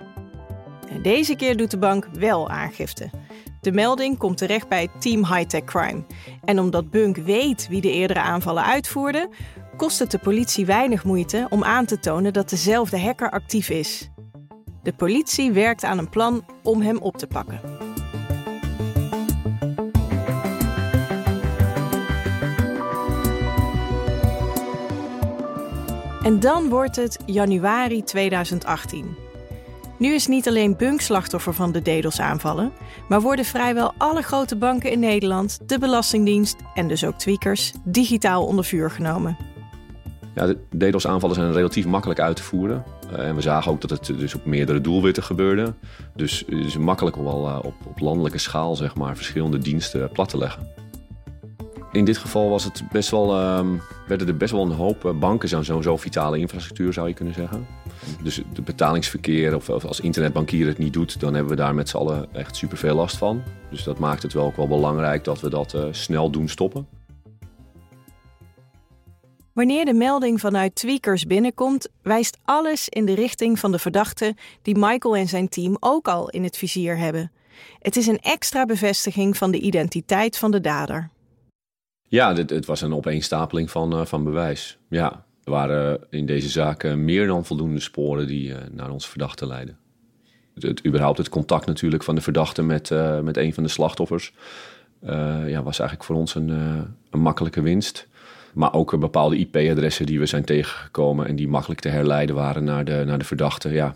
En 0.89 1.01
deze 1.01 1.35
keer 1.35 1.57
doet 1.57 1.71
de 1.71 1.79
bank 1.79 2.07
wel 2.13 2.49
aangifte. 2.49 3.09
De 3.61 3.71
melding 3.71 4.17
komt 4.17 4.37
terecht 4.37 4.67
bij 4.67 4.87
Team 4.99 5.25
Hightech 5.25 5.63
Crime. 5.63 6.05
En 6.43 6.59
omdat 6.59 6.89
Bunk 6.89 7.17
weet 7.17 7.67
wie 7.69 7.81
de 7.81 7.91
eerdere 7.91 8.21
aanvallen 8.21 8.63
uitvoerde, 8.65 9.29
kost 9.77 9.99
het 9.99 10.11
de 10.11 10.19
politie 10.19 10.65
weinig 10.65 11.03
moeite 11.03 11.47
om 11.49 11.63
aan 11.63 11.85
te 11.85 11.99
tonen 11.99 12.33
dat 12.33 12.49
dezelfde 12.49 12.99
hacker 12.99 13.31
actief 13.31 13.69
is. 13.69 14.09
De 14.83 14.93
politie 14.93 15.51
werkt 15.51 15.83
aan 15.83 15.97
een 15.97 16.09
plan 16.09 16.45
om 16.63 16.81
hem 16.81 16.97
op 16.97 17.17
te 17.17 17.27
pakken. 17.27 17.61
En 26.23 26.39
dan 26.39 26.69
wordt 26.69 26.95
het 26.95 27.19
januari 27.25 28.03
2018. 28.03 29.15
Nu 29.97 30.13
is 30.13 30.27
niet 30.27 30.47
alleen 30.47 30.77
Bunk 30.77 31.01
slachtoffer 31.01 31.53
van 31.53 31.71
de 31.71 31.81
DDoS-aanvallen, 31.81 32.71
maar 33.07 33.21
worden 33.21 33.45
vrijwel 33.45 33.93
alle 33.97 34.21
grote 34.21 34.55
banken 34.55 34.91
in 34.91 34.99
Nederland, 34.99 35.59
de 35.65 35.79
Belastingdienst 35.79 36.55
en 36.73 36.87
dus 36.87 37.05
ook 37.05 37.15
tweakers 37.15 37.73
digitaal 37.83 38.45
onder 38.45 38.65
vuur 38.65 38.91
genomen. 38.91 39.37
Ja, 40.35 40.45
de 40.45 40.57
DDoS-aanvallen 40.77 41.35
zijn 41.35 41.53
relatief 41.53 41.85
makkelijk 41.85 42.19
uit 42.19 42.35
te 42.35 42.43
voeren. 42.43 42.83
Uh, 43.11 43.27
en 43.27 43.35
we 43.35 43.41
zagen 43.41 43.71
ook 43.71 43.81
dat 43.81 43.89
het 43.89 44.05
dus 44.05 44.35
op 44.35 44.45
meerdere 44.45 44.81
doelwitten 44.81 45.23
gebeurde. 45.23 45.73
Dus 46.15 46.43
het 46.47 46.65
is 46.65 46.77
makkelijk 46.77 47.17
om 47.17 47.23
wel 47.23 47.47
uh, 47.47 47.59
op, 47.61 47.73
op 47.85 47.99
landelijke 47.99 48.37
schaal 48.37 48.75
zeg 48.75 48.95
maar, 48.95 49.15
verschillende 49.15 49.57
diensten 49.57 50.09
plat 50.11 50.29
te 50.29 50.37
leggen. 50.37 50.67
In 51.91 52.05
dit 52.05 52.17
geval 52.17 52.49
was 52.49 52.63
het 52.63 52.83
best 52.91 53.09
wel, 53.09 53.39
uh, 53.39 53.67
werden 54.07 54.27
er 54.27 54.37
best 54.37 54.51
wel 54.51 54.65
een 54.65 54.71
hoop 54.71 55.05
eh, 55.05 55.19
banken, 55.19 55.49
zo'n 55.49 55.83
zo, 55.83 55.97
vitale 55.97 56.37
infrastructuur 56.37 56.93
zou 56.93 57.07
je 57.07 57.13
kunnen 57.13 57.33
zeggen. 57.33 57.65
Dus 58.23 58.35
het 58.35 58.65
betalingsverkeer 58.65 59.55
of, 59.55 59.69
als 59.69 59.99
internetbankier 59.99 60.67
het 60.67 60.77
niet 60.77 60.93
doet, 60.93 61.19
dan 61.19 61.33
hebben 61.33 61.51
we 61.51 61.61
daar 61.61 61.75
met 61.75 61.89
z'n 61.89 61.97
allen 61.97 62.33
echt 62.33 62.55
superveel 62.55 62.95
last 62.95 63.17
van. 63.17 63.43
Dus 63.69 63.83
dat 63.83 63.99
maakt 63.99 64.23
het 64.23 64.33
wel 64.33 64.45
ook 64.45 64.55
wel 64.55 64.67
belangrijk 64.67 65.23
dat 65.23 65.41
we 65.41 65.49
dat 65.49 65.77
snel 65.91 66.29
doen 66.29 66.47
stoppen. 66.47 66.87
Wanneer 69.59 69.85
de 69.85 69.93
melding 69.93 70.39
vanuit 70.39 70.75
Tweakers 70.75 71.25
binnenkomt, 71.25 71.87
wijst 72.01 72.37
alles 72.45 72.89
in 72.89 73.05
de 73.05 73.13
richting 73.13 73.59
van 73.59 73.71
de 73.71 73.79
verdachte 73.79 74.35
die 74.61 74.77
Michael 74.77 75.15
en 75.15 75.27
zijn 75.27 75.49
team 75.49 75.77
ook 75.79 76.07
al 76.07 76.29
in 76.29 76.43
het 76.43 76.57
vizier 76.57 76.97
hebben. 76.97 77.31
Het 77.79 77.95
is 77.95 78.07
een 78.07 78.19
extra 78.19 78.65
bevestiging 78.65 79.37
van 79.37 79.51
de 79.51 79.59
identiteit 79.59 80.37
van 80.37 80.51
de 80.51 80.61
dader. 80.61 81.09
Ja, 82.07 82.33
dit, 82.33 82.49
het 82.49 82.65
was 82.65 82.81
een 82.81 82.93
opeenstapeling 82.93 83.71
van, 83.71 83.99
uh, 83.99 84.05
van 84.05 84.23
bewijs. 84.23 84.77
Ja, 84.89 85.25
er 85.43 85.51
waren 85.51 86.07
in 86.09 86.25
deze 86.25 86.49
zaak 86.49 86.95
meer 86.95 87.27
dan 87.27 87.45
voldoende 87.45 87.79
sporen 87.79 88.27
die 88.27 88.49
uh, 88.49 88.57
naar 88.71 88.89
onze 88.91 89.09
verdachte 89.09 89.47
leiden. 89.47 89.77
Het, 90.53 90.85
überhaupt 90.85 91.17
het 91.17 91.29
contact 91.29 91.65
natuurlijk 91.65 92.03
van 92.03 92.15
de 92.15 92.21
verdachte 92.21 92.61
met, 92.61 92.89
uh, 92.89 93.19
met 93.19 93.37
een 93.37 93.53
van 93.53 93.63
de 93.63 93.69
slachtoffers... 93.69 94.33
ja, 95.45 95.63
was 95.63 95.79
eigenlijk 95.79 96.03
voor 96.03 96.15
ons 96.15 96.35
een, 96.35 96.49
een 97.09 97.21
makkelijke 97.21 97.61
winst. 97.61 98.08
Maar 98.53 98.73
ook 98.73 98.99
bepaalde 98.99 99.37
IP-adressen 99.37 100.05
die 100.05 100.19
we 100.19 100.25
zijn 100.25 100.45
tegengekomen... 100.45 101.27
en 101.27 101.35
die 101.35 101.47
makkelijk 101.47 101.81
te 101.81 101.89
herleiden 101.89 102.35
waren 102.35 102.63
naar 102.63 102.85
de, 102.85 103.03
naar 103.05 103.19
de 103.19 103.25
verdachte. 103.25 103.69
Ja, 103.69 103.95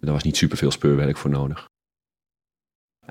daar 0.00 0.12
was 0.12 0.22
niet 0.22 0.36
superveel 0.36 0.70
speurwerk 0.70 1.16
voor 1.16 1.30
nodig. 1.30 1.70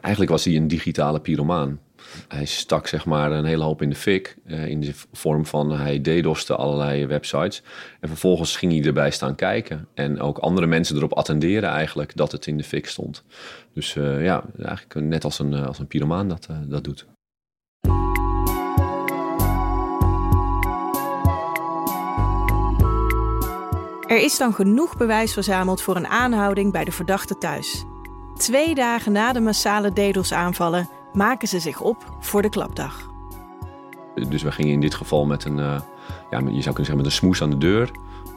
Eigenlijk 0.02 0.32
was 0.32 0.46
hij 0.46 0.56
een 0.56 0.68
digitale 0.68 1.20
pyromaan. 1.20 1.80
Hij 2.28 2.46
stak 2.46 2.88
zeg 2.88 3.06
maar 3.06 3.32
een 3.32 3.46
hele 3.46 3.64
hoop 3.64 3.82
in 3.82 3.90
de 3.90 3.96
fik. 3.96 4.38
Uh, 4.46 4.68
in 4.68 4.82
de 4.82 4.94
vorm 5.12 5.46
van 5.46 5.72
hij 5.72 6.02
DDoS'te 6.02 6.56
allerlei 6.56 7.06
websites. 7.06 7.64
En 8.00 8.08
vervolgens 8.08 8.56
ging 8.56 8.72
hij 8.72 8.84
erbij 8.84 9.12
staan 9.12 9.36
kijken. 9.36 9.88
En 9.94 10.20
ook 10.20 10.38
andere 10.38 10.68
mensen 10.68 10.96
erop 10.96 11.14
attenderen 11.14 11.70
eigenlijk 11.70 12.16
dat 12.16 12.32
het 12.32 12.48
in 12.48 12.58
de 12.58 12.64
fik 12.64 12.88
stond. 12.88 13.24
Dus 13.74 13.96
uh, 13.96 14.24
ja, 14.24 14.44
eigenlijk 14.64 15.08
net 15.08 15.24
als 15.24 15.40
een, 15.40 15.54
als 15.54 15.80
een 15.80 15.88
pyromaan 15.88 16.28
dat, 16.28 16.48
dat 16.68 16.84
doet. 16.84 17.06
Er 24.12 24.24
is 24.24 24.38
dan 24.38 24.54
genoeg 24.54 24.98
bewijs 24.98 25.34
verzameld 25.34 25.82
voor 25.82 25.96
een 25.96 26.08
aanhouding 26.08 26.72
bij 26.72 26.84
de 26.84 26.92
verdachte 26.92 27.38
thuis. 27.38 27.86
Twee 28.36 28.76
dagen 28.76 29.12
na 29.12 29.34
de 29.34 29.40
massale 29.40 29.94
DDoS-aanvallen 29.94 30.90
maken 31.14 31.48
ze 31.48 31.60
zich 31.60 31.82
op 31.82 32.16
voor 32.20 32.42
de 32.42 32.50
klapdag. 32.50 33.10
Dus 34.30 34.44
we 34.44 34.52
gingen 34.52 34.72
in 34.72 34.80
dit 34.80 34.96
geval 34.96 35.26
met 35.26 35.46
een, 35.46 35.58
uh, 35.58 35.80
ja, 36.30 36.40
je 36.40 36.40
zou 36.40 36.52
kunnen 36.52 36.76
zeggen 36.76 36.96
met 36.96 37.06
een 37.06 37.12
smoes 37.12 37.42
aan 37.42 37.50
de 37.50 37.58
deur. 37.58 37.92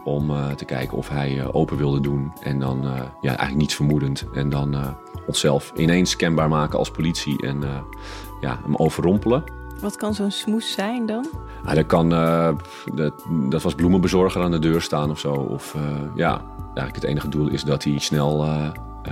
Om 0.04 0.30
uh, 0.30 0.50
te 0.50 0.64
kijken 0.64 0.96
of 0.96 1.08
hij 1.08 1.36
uh, 1.36 1.54
open 1.54 1.76
wilde 1.76 2.00
doen. 2.00 2.32
En 2.40 2.58
dan 2.58 2.82
ja, 3.20 3.28
eigenlijk 3.28 3.56
niets 3.56 3.74
vermoedend. 3.74 4.24
En 4.34 4.50
dan 4.50 4.96
onszelf 5.26 5.72
ineens 5.76 6.16
kenbaar 6.16 6.48
maken 6.48 6.78
als 6.78 6.90
politie. 6.90 7.42
En 7.42 7.62
ja, 8.40 8.60
hem 8.62 8.76
overrompelen. 8.76 9.63
Wat 9.80 9.96
kan 9.96 10.14
zo'n 10.14 10.30
smoes 10.30 10.72
zijn 10.72 11.06
dan? 11.06 11.26
Dat, 11.74 11.86
kan, 11.86 12.08
dat, 12.94 13.24
dat 13.48 13.62
was 13.62 13.74
bloemenbezorger 13.74 14.42
aan 14.42 14.50
de 14.50 14.58
deur 14.58 14.80
staan 14.80 15.10
of 15.10 15.18
zo. 15.18 15.32
Of 15.32 15.76
ja, 16.14 16.42
eigenlijk 16.64 16.94
het 16.94 17.04
enige 17.04 17.28
doel 17.28 17.48
is 17.48 17.62
dat 17.62 17.84
hij 17.84 17.98
snel 17.98 18.46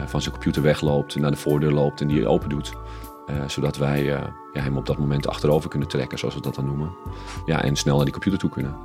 van 0.06 0.20
zijn 0.20 0.34
computer 0.34 0.62
wegloopt. 0.62 1.16
Naar 1.16 1.30
de 1.30 1.36
voordeur 1.36 1.72
loopt 1.72 2.00
en 2.00 2.08
die 2.08 2.28
open 2.28 2.48
doet. 2.48 2.72
Uh, 3.26 3.36
zodat 3.46 3.76
wij 3.76 4.02
uh, 4.02 4.20
ja, 4.52 4.60
hem 4.60 4.76
op 4.76 4.86
dat 4.86 4.98
moment 4.98 5.28
achterover 5.28 5.70
kunnen 5.70 5.88
trekken, 5.88 6.18
zoals 6.18 6.34
we 6.34 6.40
dat 6.40 6.54
dan 6.54 6.64
noemen. 6.64 6.90
Ja, 7.44 7.62
en 7.62 7.76
snel 7.76 7.94
naar 7.94 8.04
die 8.04 8.12
computer 8.12 8.38
toe 8.38 8.50
kunnen. 8.50 8.76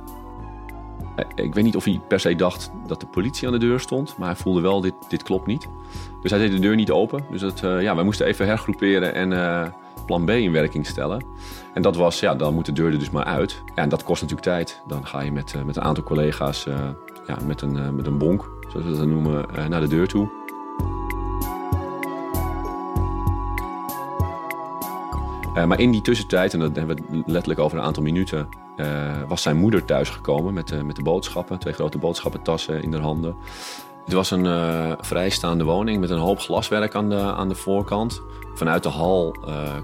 Uh, 1.18 1.24
ik 1.34 1.54
weet 1.54 1.64
niet 1.64 1.76
of 1.76 1.84
hij 1.84 2.00
per 2.08 2.20
se 2.20 2.34
dacht 2.34 2.70
dat 2.86 3.00
de 3.00 3.06
politie 3.06 3.46
aan 3.46 3.52
de 3.52 3.58
deur 3.58 3.80
stond, 3.80 4.16
maar 4.18 4.28
hij 4.28 4.36
voelde 4.36 4.60
wel, 4.60 4.80
dit, 4.80 4.94
dit 5.08 5.22
klopt 5.22 5.46
niet. 5.46 5.68
Dus 6.22 6.30
hij 6.30 6.40
deed 6.40 6.50
de 6.50 6.58
deur 6.58 6.76
niet 6.76 6.90
open. 6.90 7.24
Dus 7.30 7.40
dat, 7.40 7.60
ja, 7.60 7.94
wij 7.94 8.04
moesten 8.04 8.26
even 8.26 8.46
hergroeperen 8.46 9.14
en 9.14 9.72
plan 10.06 10.24
B 10.24 10.30
in 10.30 10.52
werking 10.52 10.86
stellen. 10.86 11.24
En 11.74 11.82
dat 11.82 11.96
was, 11.96 12.20
ja, 12.20 12.34
dan 12.34 12.54
moet 12.54 12.66
de 12.66 12.72
deur 12.72 12.92
er 12.92 12.98
dus 12.98 13.10
maar 13.10 13.24
uit. 13.24 13.62
Ja, 13.74 13.82
en 13.82 13.88
dat 13.88 14.02
kost 14.02 14.22
natuurlijk 14.22 14.48
tijd. 14.48 14.82
Dan 14.86 15.06
ga 15.06 15.20
je 15.20 15.32
met, 15.32 15.54
met 15.66 15.76
een 15.76 15.82
aantal 15.82 16.04
collega's 16.04 16.66
ja, 17.26 17.38
met, 17.46 17.60
een, 17.60 17.94
met 17.96 18.06
een 18.06 18.18
bonk, 18.18 18.50
zoals 18.68 18.86
we 18.86 18.96
dat 18.96 19.06
noemen, 19.06 19.46
naar 19.68 19.80
de 19.80 19.88
deur 19.88 20.08
toe. 20.08 20.28
Maar 25.66 25.80
in 25.80 25.90
die 25.90 26.00
tussentijd, 26.00 26.52
en 26.52 26.58
dat 26.58 26.76
hebben 26.76 26.96
we 26.96 27.22
letterlijk 27.26 27.60
over 27.60 27.78
een 27.78 27.84
aantal 27.84 28.02
minuten, 28.02 28.48
was 29.28 29.42
zijn 29.42 29.56
moeder 29.56 29.84
thuisgekomen 29.84 30.54
met, 30.54 30.70
uh, 30.70 30.82
met 30.82 30.96
de 30.96 31.02
boodschappen. 31.02 31.58
Twee 31.58 31.72
grote 31.72 31.98
boodschappentassen 31.98 32.82
in 32.82 32.92
haar 32.92 33.02
handen. 33.02 33.36
Het 34.08 34.16
was 34.16 34.30
een 34.30 34.96
vrijstaande 35.00 35.64
woning 35.64 36.00
met 36.00 36.10
een 36.10 36.18
hoop 36.18 36.38
glaswerk 36.38 36.94
aan 36.94 37.08
de, 37.08 37.16
aan 37.20 37.48
de 37.48 37.54
voorkant. 37.54 38.22
Vanuit 38.54 38.82
de 38.82 38.88
hal 38.88 39.36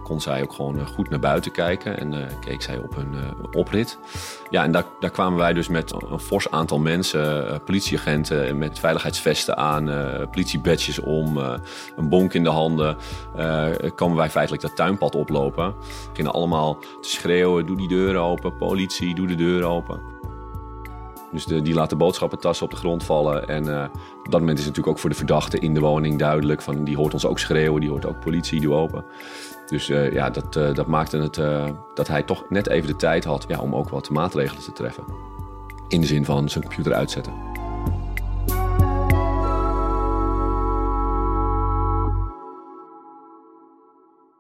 kon 0.02 0.20
zij 0.20 0.42
ook 0.42 0.52
gewoon 0.52 0.86
goed 0.86 1.10
naar 1.10 1.18
buiten 1.18 1.52
kijken 1.52 1.98
en 1.98 2.28
keek 2.40 2.62
zij 2.62 2.78
op 2.78 2.94
hun 2.94 3.14
oprit. 3.52 3.98
Ja, 4.50 4.64
en 4.64 4.72
daar, 4.72 4.84
daar 5.00 5.10
kwamen 5.10 5.38
wij 5.38 5.52
dus 5.52 5.68
met 5.68 5.94
een 6.10 6.20
fors 6.20 6.50
aantal 6.50 6.78
mensen, 6.78 7.60
politieagenten 7.64 8.58
met 8.58 8.78
veiligheidsvesten 8.78 9.56
aan, 9.56 9.90
politiebadges 10.30 10.98
om, 10.98 11.38
een 11.96 12.08
bonk 12.08 12.34
in 12.34 12.42
de 12.42 12.50
handen. 12.50 12.96
komen 13.94 14.16
wij 14.16 14.30
feitelijk 14.30 14.62
dat 14.62 14.76
tuinpad 14.76 15.14
oplopen. 15.14 15.74
We 15.78 16.10
gingen 16.12 16.32
allemaal 16.32 16.78
te 17.00 17.08
schreeuwen, 17.08 17.66
doe 17.66 17.76
die 17.76 17.88
deur 17.88 18.16
open, 18.16 18.56
politie, 18.56 19.14
doe 19.14 19.26
de 19.26 19.34
deur 19.34 19.64
open. 19.64 20.13
Dus 21.34 21.44
de, 21.44 21.62
die 21.62 21.74
laat 21.74 21.90
de 21.90 21.96
boodschappentassen 21.96 22.64
op 22.64 22.70
de 22.70 22.76
grond 22.76 23.04
vallen. 23.04 23.48
En 23.48 23.64
uh, 23.66 23.84
op 24.24 24.30
dat 24.30 24.40
moment 24.40 24.58
is 24.58 24.64
het 24.64 24.76
natuurlijk 24.76 24.86
ook 24.86 24.98
voor 24.98 25.10
de 25.10 25.16
verdachte 25.16 25.58
in 25.58 25.74
de 25.74 25.80
woning 25.80 26.18
duidelijk. 26.18 26.62
Van, 26.62 26.84
die 26.84 26.96
hoort 26.96 27.12
ons 27.12 27.26
ook 27.26 27.38
schreeuwen, 27.38 27.80
die 27.80 27.90
hoort 27.90 28.06
ook 28.06 28.20
politie, 28.20 28.60
doe 28.60 28.74
open. 28.74 29.04
Dus 29.66 29.88
uh, 29.88 30.12
ja, 30.12 30.30
dat, 30.30 30.56
uh, 30.56 30.74
dat 30.74 30.86
maakte 30.86 31.18
het 31.18 31.34
dat 31.94 32.08
hij 32.08 32.22
toch 32.22 32.50
net 32.50 32.68
even 32.68 32.86
de 32.86 32.96
tijd 32.96 33.24
had 33.24 33.44
ja, 33.48 33.58
om 33.58 33.74
ook 33.74 33.88
wat 33.88 34.10
maatregelen 34.10 34.62
te 34.62 34.72
treffen. 34.72 35.04
In 35.88 36.00
de 36.00 36.06
zin 36.06 36.24
van 36.24 36.48
zijn 36.48 36.64
computer 36.64 36.94
uitzetten. 36.94 37.32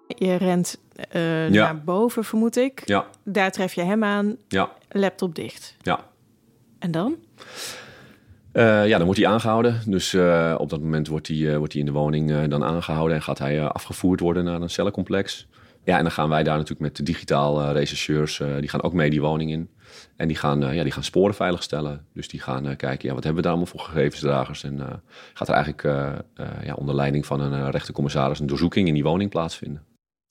Je 0.06 0.34
rent 0.34 0.78
ja. 1.10 1.48
naar 1.48 1.82
boven, 1.84 2.24
vermoed 2.24 2.56
ik. 2.56 2.82
Ja. 2.84 3.06
Daar 3.22 3.50
tref 3.50 3.72
je 3.72 3.82
hem 3.82 4.04
aan. 4.04 4.36
Ja. 4.48 4.70
Laptop 4.88 5.34
dicht. 5.34 5.76
Ja. 5.82 6.12
En 6.84 6.90
dan? 6.90 7.16
Uh, 8.52 8.86
ja, 8.88 8.96
dan 8.96 9.04
wordt 9.04 9.20
hij 9.20 9.30
aangehouden. 9.30 9.80
Dus 9.86 10.12
uh, 10.12 10.54
op 10.58 10.70
dat 10.70 10.80
moment 10.80 11.08
wordt 11.08 11.28
hij, 11.28 11.36
uh, 11.36 11.56
wordt 11.56 11.72
hij 11.72 11.80
in 11.80 11.86
de 11.86 11.92
woning 11.92 12.46
dan 12.48 12.64
aangehouden 12.64 13.16
en 13.16 13.22
gaat 13.22 13.38
hij 13.38 13.68
afgevoerd 13.68 14.20
worden 14.20 14.44
naar 14.44 14.60
een 14.60 14.70
cellencomplex. 14.70 15.46
Ja, 15.84 15.96
en 15.96 16.02
dan 16.02 16.12
gaan 16.12 16.28
wij 16.28 16.42
daar 16.42 16.54
natuurlijk 16.54 16.80
met 16.80 16.96
de 16.96 17.02
digitaal 17.02 17.72
rechercheurs, 17.72 18.42
die 18.60 18.68
gaan 18.68 18.82
ook 18.82 18.92
mee 18.92 19.10
die 19.10 19.20
woning 19.20 19.50
in. 19.50 19.70
En 20.16 20.28
die 20.28 20.36
gaan, 20.36 20.74
ja, 20.74 20.82
die 20.82 20.92
gaan 20.92 21.04
sporen 21.04 21.34
veiligstellen. 21.34 22.06
Dus 22.12 22.28
die 22.28 22.40
gaan 22.40 22.76
kijken, 22.76 23.08
ja, 23.08 23.14
wat 23.14 23.24
hebben 23.24 23.42
we 23.42 23.48
daar 23.48 23.56
allemaal 23.56 23.72
voor 23.72 23.80
gegevensdragers? 23.80 24.64
En 24.64 25.02
gaat 25.34 25.48
er 25.48 25.54
eigenlijk 25.54 25.82
ja, 26.64 26.74
onder 26.74 26.94
leiding 26.94 27.26
van 27.26 27.40
een 27.40 27.70
rechtercommissaris 27.70 28.40
een 28.40 28.46
doorzoeking 28.46 28.88
in 28.88 28.94
die 28.94 29.02
woning 29.02 29.30
plaatsvinden. 29.30 29.82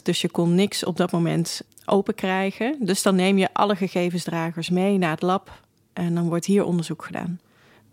Dus 0.03 0.21
je 0.21 0.29
kon 0.29 0.55
niks 0.55 0.85
op 0.85 0.97
dat 0.97 1.11
moment 1.11 1.61
open 1.85 2.15
krijgen. 2.15 2.75
Dus 2.79 3.01
dan 3.01 3.15
neem 3.15 3.37
je 3.37 3.49
alle 3.53 3.75
gegevensdragers 3.75 4.69
mee 4.69 4.97
naar 4.97 5.11
het 5.11 5.21
lab 5.21 5.61
en 5.93 6.15
dan 6.15 6.27
wordt 6.27 6.45
hier 6.45 6.63
onderzoek 6.63 7.05
gedaan. 7.05 7.39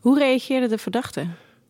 Hoe 0.00 0.18
reageerde 0.18 0.68
de 0.68 0.78
verdachte? 0.78 1.26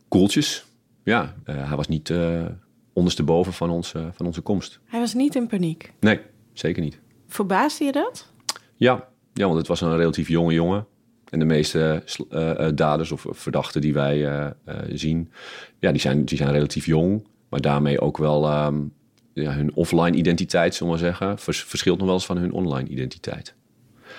Koeltjes. 0.09 0.65
ja, 1.03 1.35
uh, 1.47 1.69
hij 1.69 1.77
was 1.77 1.89
niet 1.89 2.09
uh, 2.09 2.47
ondersteboven 2.93 3.53
van 3.53 3.71
onze, 3.71 4.11
van 4.13 4.27
onze 4.27 4.41
komst. 4.41 4.81
Hij 4.85 5.01
was 5.01 5.15
niet 5.15 5.35
in 5.35 5.47
paniek? 5.47 5.93
Nee, 6.01 6.21
zeker 6.53 6.83
niet. 6.83 6.99
Verbaasde 7.27 7.85
je 7.85 7.93
dat? 7.93 8.33
Ja, 8.77 9.09
ja 9.35 9.45
want 9.47 9.59
het 9.59 9.67
was 9.67 9.81
een 9.81 9.97
relatief 9.97 10.29
jonge 10.29 10.53
jongen. 10.53 10.87
En 11.31 11.39
de 11.39 11.45
meeste 11.45 12.03
uh, 12.31 12.69
daders 12.75 13.13
of 13.13 13.27
verdachten 13.29 13.81
die 13.81 13.93
wij 13.93 14.53
zien, 14.93 15.31
ja, 15.79 15.91
die, 15.91 16.01
zijn, 16.01 16.25
die 16.25 16.37
zijn 16.37 16.53
relatief 16.53 16.87
jong. 16.87 17.27
Maar 17.49 17.61
daarmee 17.61 18.01
ook 18.01 18.17
wel 18.17 18.65
um, 18.67 18.93
ja, 19.33 19.53
hun 19.53 19.75
offline 19.75 20.17
identiteit, 20.17 20.75
zullen 20.75 20.93
we 20.93 20.99
zeggen, 20.99 21.39
vers, 21.39 21.65
verschilt 21.65 21.99
nog 21.99 22.07
wel 22.07 22.17
eens 22.17 22.27
van 22.27 22.37
hun 22.37 22.53
online 22.53 22.89
identiteit. 22.89 23.55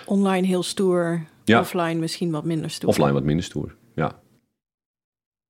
Online 0.05 0.47
heel 0.47 0.63
stoer, 0.63 1.25
ja. 1.43 1.59
offline 1.59 1.99
misschien 1.99 2.31
wat 2.31 2.43
minder 2.43 2.69
stoer. 2.69 2.89
Offline 2.89 3.11
wat 3.11 3.23
minder 3.23 3.45
stoer, 3.45 3.75
ja. 3.95 4.19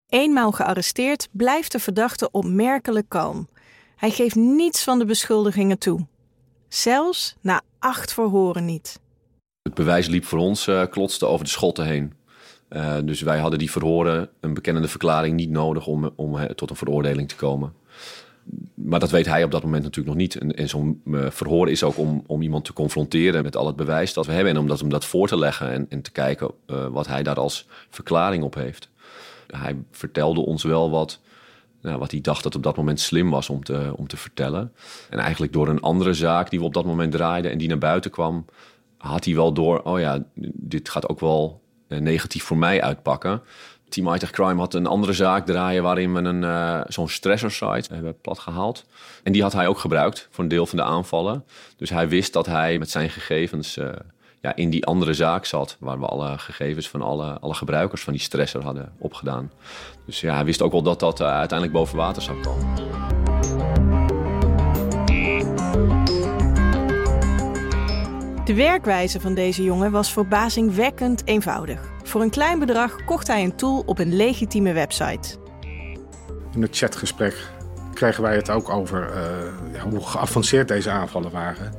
Eenmaal 0.08 0.51
gearresteerd 0.51 1.27
blijft 1.31 1.72
de 1.72 1.79
verdachte 1.79 2.31
opmerkelijk 2.31 3.10
kalm. 3.10 3.48
Hij 3.96 4.12
geeft 4.12 4.36
niets 4.36 4.84
van 4.84 5.00
de 5.00 5.05
beschuldigingen 5.05 5.77
toe. 5.77 6.08
Zelfs 6.67 7.36
na 7.41 7.62
acht 7.79 8.13
verhoren 8.13 8.65
niet. 8.65 9.00
Het 9.62 9.74
bewijs 9.74 10.08
liep 10.08 10.25
voor 10.25 10.39
ons, 10.39 10.67
uh, 10.67 10.84
klotste 10.89 11.25
over 11.25 11.46
de 11.46 11.51
schotten 11.51 11.86
heen. 11.86 12.13
Uh, 12.70 12.98
dus 13.03 13.22
wij 13.22 13.39
hadden 13.39 13.60
die 13.60 13.72
verhoren, 13.72 14.29
een 14.39 14.53
bekennende 14.53 14.88
verklaring, 14.88 15.36
niet 15.36 15.50
nodig 15.50 15.88
om, 15.88 16.12
om 16.15 16.36
uh, 16.36 16.43
tot 16.43 16.70
een 16.70 16.75
veroordeling 16.75 17.27
te 17.27 17.36
komen. 17.36 17.74
Maar 18.74 19.00
dat 19.00 19.12
weet 19.12 19.25
hij 19.25 19.43
op 19.43 19.51
dat 19.51 19.63
moment 19.63 19.83
natuurlijk 19.83 20.15
nog 20.15 20.17
niet. 20.17 20.55
En, 20.55 20.69
zo'n 20.69 21.01
verhoor 21.29 21.69
is 21.69 21.83
ook 21.83 21.98
om, 21.98 22.24
om 22.27 22.41
iemand 22.41 22.65
te 22.65 22.74
confronteren 22.74 23.43
met 23.43 23.55
al 23.55 23.67
het 23.67 23.75
bewijs 23.75 24.13
dat 24.13 24.25
we 24.25 24.31
hebben. 24.31 24.53
En 24.53 24.60
om 24.60 24.67
dat, 24.67 24.81
om 24.81 24.89
dat 24.89 25.05
voor 25.05 25.27
te 25.27 25.38
leggen 25.38 25.71
en, 25.71 25.86
en 25.89 26.01
te 26.01 26.12
kijken 26.12 26.51
wat 26.91 27.07
hij 27.07 27.24
daar 27.24 27.39
als 27.39 27.67
verklaring 27.89 28.43
op 28.43 28.53
heeft 28.53 28.89
hij 29.57 29.83
vertelde 29.91 30.45
ons 30.45 30.63
wel 30.63 30.89
wat, 30.89 31.19
nou, 31.81 32.00
wat 32.00 32.12
hij 32.12 32.21
dacht 32.21 32.43
dat 32.43 32.55
op 32.55 32.63
dat 32.63 32.77
moment 32.77 33.00
slim 33.00 33.29
was 33.29 33.50
om 33.50 33.63
te, 33.63 33.93
om 33.95 34.07
te 34.07 34.17
vertellen. 34.17 34.74
En 35.10 35.19
eigenlijk 35.19 35.53
door 35.53 35.67
een 35.67 35.81
andere 35.81 36.13
zaak 36.13 36.50
die 36.50 36.60
we 36.60 36.65
op 36.65 36.74
dat 36.74 36.86
moment 36.86 37.12
draaiden 37.12 37.51
en 37.51 37.57
die 37.57 37.67
naar 37.67 37.77
buiten 37.77 38.12
kwam, 38.12 38.45
had 38.98 39.25
hij 39.25 39.36
wel 39.36 39.53
door, 39.53 39.81
oh 39.81 40.00
ja, 40.00 40.24
dit 40.53 40.89
gaat 40.89 41.10
ook 41.10 41.19
wel 41.19 41.62
eh, 41.88 42.00
negatief 42.00 42.43
voor 42.43 42.57
mij 42.57 42.81
uitpakken. 42.81 43.41
Team 43.91 44.07
Hightech 44.07 44.31
Crime 44.31 44.60
had 44.60 44.74
een 44.74 44.86
andere 44.86 45.13
zaak 45.13 45.45
draaien 45.45 45.83
waarin 45.83 46.13
we 46.13 46.19
een, 46.19 46.41
uh, 46.41 46.81
zo'n 46.88 47.10
stressor 47.10 47.51
site 47.51 47.93
hebben 47.93 48.21
plat 48.21 48.39
gehaald. 48.39 48.86
En 49.24 49.31
die 49.31 49.41
had 49.41 49.53
hij 49.53 49.67
ook 49.67 49.79
gebruikt 49.79 50.27
voor 50.31 50.43
een 50.43 50.50
deel 50.50 50.65
van 50.65 50.77
de 50.77 50.83
aanvallen. 50.83 51.45
Dus 51.77 51.89
hij 51.89 52.10
wist 52.10 52.33
dat 52.33 52.45
hij 52.45 52.79
met 52.79 52.89
zijn 52.89 53.10
gegevens 53.10 53.77
uh, 53.77 53.89
ja, 54.41 54.55
in 54.55 54.69
die 54.69 54.86
andere 54.86 55.13
zaak 55.13 55.45
zat. 55.45 55.77
Waar 55.79 56.00
we 56.00 56.05
alle 56.05 56.38
gegevens 56.38 56.89
van 56.89 57.01
alle, 57.01 57.39
alle 57.39 57.53
gebruikers 57.53 58.03
van 58.03 58.13
die 58.13 58.21
stressor 58.21 58.63
hadden 58.63 58.91
opgedaan. 58.98 59.51
Dus 60.05 60.21
ja, 60.21 60.36
hij 60.36 60.45
wist 60.45 60.62
ook 60.62 60.71
wel 60.71 60.81
dat 60.81 61.00
dat 61.00 61.19
uh, 61.19 61.27
uiteindelijk 61.27 61.77
boven 61.77 61.98
water 61.98 62.21
zou 62.21 62.41
komen. 62.41 62.75
De 68.45 68.53
werkwijze 68.53 69.19
van 69.19 69.33
deze 69.33 69.63
jongen 69.63 69.91
was 69.91 70.12
verbazingwekkend 70.13 71.27
eenvoudig. 71.27 71.90
Voor 72.12 72.22
een 72.22 72.30
klein 72.30 72.60
bedrag 72.60 73.06
kocht 73.06 73.27
hij 73.27 73.44
een 73.44 73.56
tool 73.56 73.84
op 73.86 74.00
een 74.00 74.15
legitieme 74.15 74.74
website. 74.74 75.38
In 76.53 76.62
het 76.62 76.77
chatgesprek 76.77 77.48
kregen 77.94 78.24
wij 78.24 78.36
het 78.36 78.50
ook 78.50 78.70
over 78.70 79.10
uh, 79.10 79.74
ja, 79.74 79.89
hoe 79.89 80.01
geavanceerd 80.01 80.68
deze 80.68 80.89
aanvallen 80.89 81.32
waren. 81.32 81.74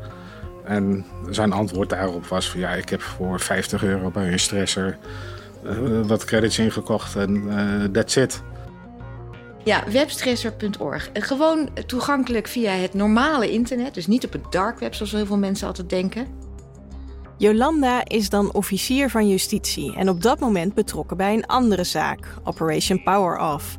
En 0.64 1.06
zijn 1.30 1.52
antwoord 1.52 1.88
daarop 1.90 2.26
was 2.26 2.50
van 2.50 2.60
ja, 2.60 2.70
ik 2.70 2.88
heb 2.88 3.02
voor 3.02 3.40
50 3.40 3.84
euro 3.84 4.10
bij 4.10 4.32
een 4.32 4.38
stresser 4.38 4.98
uh, 5.64 6.00
wat 6.06 6.24
credits 6.24 6.58
ingekocht 6.58 7.16
en 7.16 7.36
uh, 7.36 7.84
that's 7.84 8.16
it. 8.16 8.42
Ja, 9.64 9.84
webstresser.org. 9.90 11.10
Gewoon 11.12 11.68
toegankelijk 11.86 12.48
via 12.48 12.72
het 12.72 12.94
normale 12.94 13.50
internet, 13.50 13.94
dus 13.94 14.06
niet 14.06 14.24
op 14.24 14.32
het 14.32 14.52
dark 14.52 14.78
web 14.78 14.94
zoals 14.94 15.12
heel 15.12 15.26
veel 15.26 15.38
mensen 15.38 15.66
altijd 15.66 15.90
denken. 15.90 16.41
Jolanda 17.42 18.04
is 18.04 18.28
dan 18.28 18.52
officier 18.52 19.10
van 19.10 19.28
justitie 19.28 19.94
en 19.94 20.08
op 20.08 20.22
dat 20.22 20.40
moment 20.40 20.74
betrokken 20.74 21.16
bij 21.16 21.34
een 21.34 21.46
andere 21.46 21.84
zaak, 21.84 22.34
Operation 22.44 23.02
Power 23.02 23.38
Off. 23.38 23.78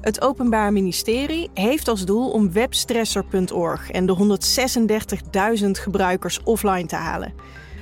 Het 0.00 0.20
Openbaar 0.20 0.72
Ministerie 0.72 1.50
heeft 1.54 1.88
als 1.88 2.04
doel 2.04 2.30
om 2.30 2.52
webstresser.org 2.52 3.90
en 3.90 4.06
de 4.06 4.38
136.000 5.60 5.70
gebruikers 5.70 6.40
offline 6.42 6.86
te 6.86 6.96
halen. 6.96 7.34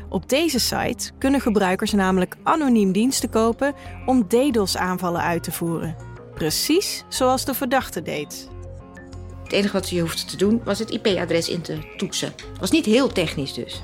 Op 0.09 0.29
deze 0.29 0.61
site 0.61 1.11
kunnen 1.19 1.41
gebruikers 1.41 1.93
namelijk 1.93 2.37
anoniem 2.43 2.93
diensten 2.93 3.31
kopen 3.31 3.75
om 4.07 4.29
DDoS-aanvallen 4.29 5.23
uit 5.23 5.43
te 5.43 5.53
voeren. 5.53 5.97
Precies 6.35 7.05
zoals 7.09 7.45
de 7.45 7.55
verdachte 7.55 8.03
deed. 8.03 8.49
Het 9.43 9.53
enige 9.53 9.73
wat 9.73 9.91
je 9.91 10.01
hoefde 10.01 10.25
te 10.25 10.37
doen 10.37 10.61
was 10.65 10.79
het 10.79 10.91
IP-adres 10.91 11.49
in 11.49 11.61
te 11.61 11.95
toetsen. 11.97 12.33
Het 12.51 12.61
was 12.61 12.71
niet 12.71 12.87
heel 12.87 13.09
technisch 13.09 13.53
dus. 13.55 13.83